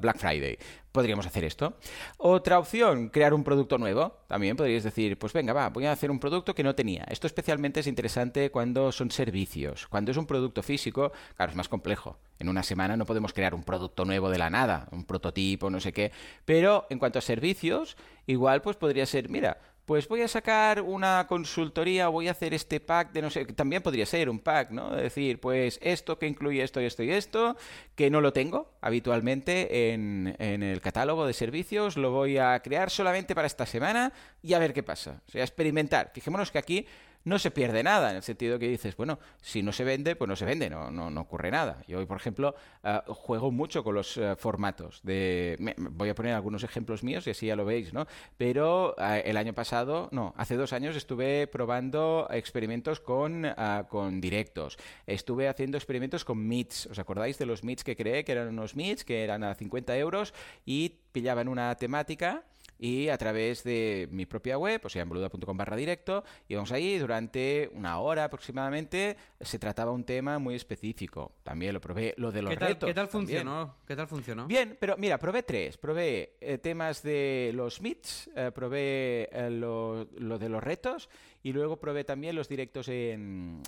[0.00, 0.58] Black Friday
[0.90, 1.74] podríamos hacer esto.
[2.18, 4.20] Otra opción, crear un producto nuevo.
[4.28, 7.04] También podríais decir, pues venga, va, voy a hacer un producto que no tenía.
[7.10, 9.88] Esto especialmente es interesante cuando son servicios.
[9.88, 12.18] Cuando es un producto físico, claro, es más complejo.
[12.38, 15.80] En una semana no podemos crear un producto nuevo de la nada, un prototipo, no
[15.80, 16.12] sé qué.
[16.44, 17.96] Pero en cuanto a servicios,
[18.26, 22.80] igual pues podría ser, mira, pues voy a sacar una consultoría, voy a hacer este
[22.80, 24.94] pack de no sé, también podría ser un pack, ¿no?
[24.94, 27.56] Decir, pues esto que incluye esto y esto y esto,
[27.94, 32.90] que no lo tengo habitualmente en, en el catálogo de servicios, lo voy a crear
[32.90, 34.12] solamente para esta semana
[34.42, 35.22] y a ver qué pasa.
[35.28, 36.10] O sea, experimentar.
[36.14, 36.86] Fijémonos que aquí
[37.24, 40.28] no se pierde nada, en el sentido que dices, bueno, si no se vende, pues
[40.28, 41.82] no se vende, no, no, no ocurre nada.
[41.88, 45.00] Yo hoy, por ejemplo, eh, juego mucho con los eh, formatos.
[45.02, 48.06] De, voy a poner algunos ejemplos míos y así ya lo veis, ¿no?
[48.36, 53.46] Pero eh, el año pasado, no, hace dos años estuve probando experimentos con,
[53.88, 54.76] con directos.
[55.06, 56.86] Estuve haciendo experimentos con meets.
[56.86, 58.24] ¿Os acordáis de los meets que creé?
[58.24, 60.34] Que eran unos meets que eran a 50 euros
[60.66, 62.44] y pillaban una temática
[62.78, 66.98] y a través de mi propia web, o sea, en boluda.com barra directo, íbamos ahí
[66.98, 71.32] durante una hora aproximadamente, se trataba un tema muy específico.
[71.42, 72.86] También lo probé, lo de los ¿Qué tal, retos.
[72.88, 73.76] ¿Qué tal funcionó?
[73.86, 74.46] ¿Qué tal funcionó?
[74.46, 75.76] Bien, pero mira, probé tres.
[75.76, 81.08] Probé eh, temas de los meets, eh, probé eh, lo, de los retos
[81.42, 83.62] y luego probé también los directos en,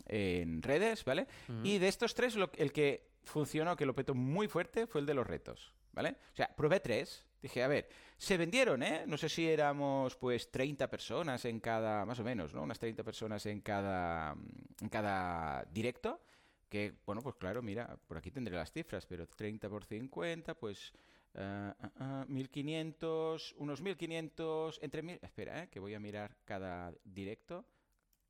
[0.62, 1.26] redes, ¿vale?
[1.62, 5.14] Y de estos tres, el que funcionó, que lo petó muy fuerte, fue el de
[5.14, 6.16] los retos, ¿vale?
[6.32, 7.26] O sea, probé tres.
[7.42, 7.88] Dije, a ver,
[8.18, 9.04] se vendieron, ¿eh?
[9.06, 12.62] No sé si éramos, pues, 30 personas en cada, más o menos, ¿no?
[12.62, 14.34] Unas 30 personas en cada,
[14.80, 16.20] en cada directo.
[16.68, 20.92] Que, bueno, pues claro, mira, por aquí tendré las cifras, pero 30 por 50, pues
[21.34, 25.18] uh, uh, 1500, unos 1500, entre mil...
[25.22, 25.68] Espera, ¿eh?
[25.68, 27.66] que voy a mirar cada directo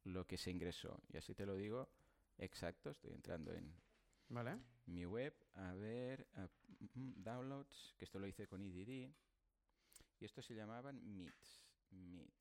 [0.05, 1.01] lo que se ingresó.
[1.13, 1.89] Y así te lo digo
[2.39, 3.73] exacto, estoy entrando en
[4.29, 4.59] vale.
[4.87, 6.47] mi web, a ver, uh,
[6.95, 9.11] downloads, que esto lo hice con IDD.
[10.19, 11.63] Y esto se llamaban Meets.
[11.91, 12.35] Meet.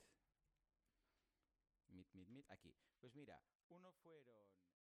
[1.90, 2.52] Meet, Meet, Meet.
[2.52, 2.74] Aquí.
[3.00, 4.65] Pues mira, uno fueron...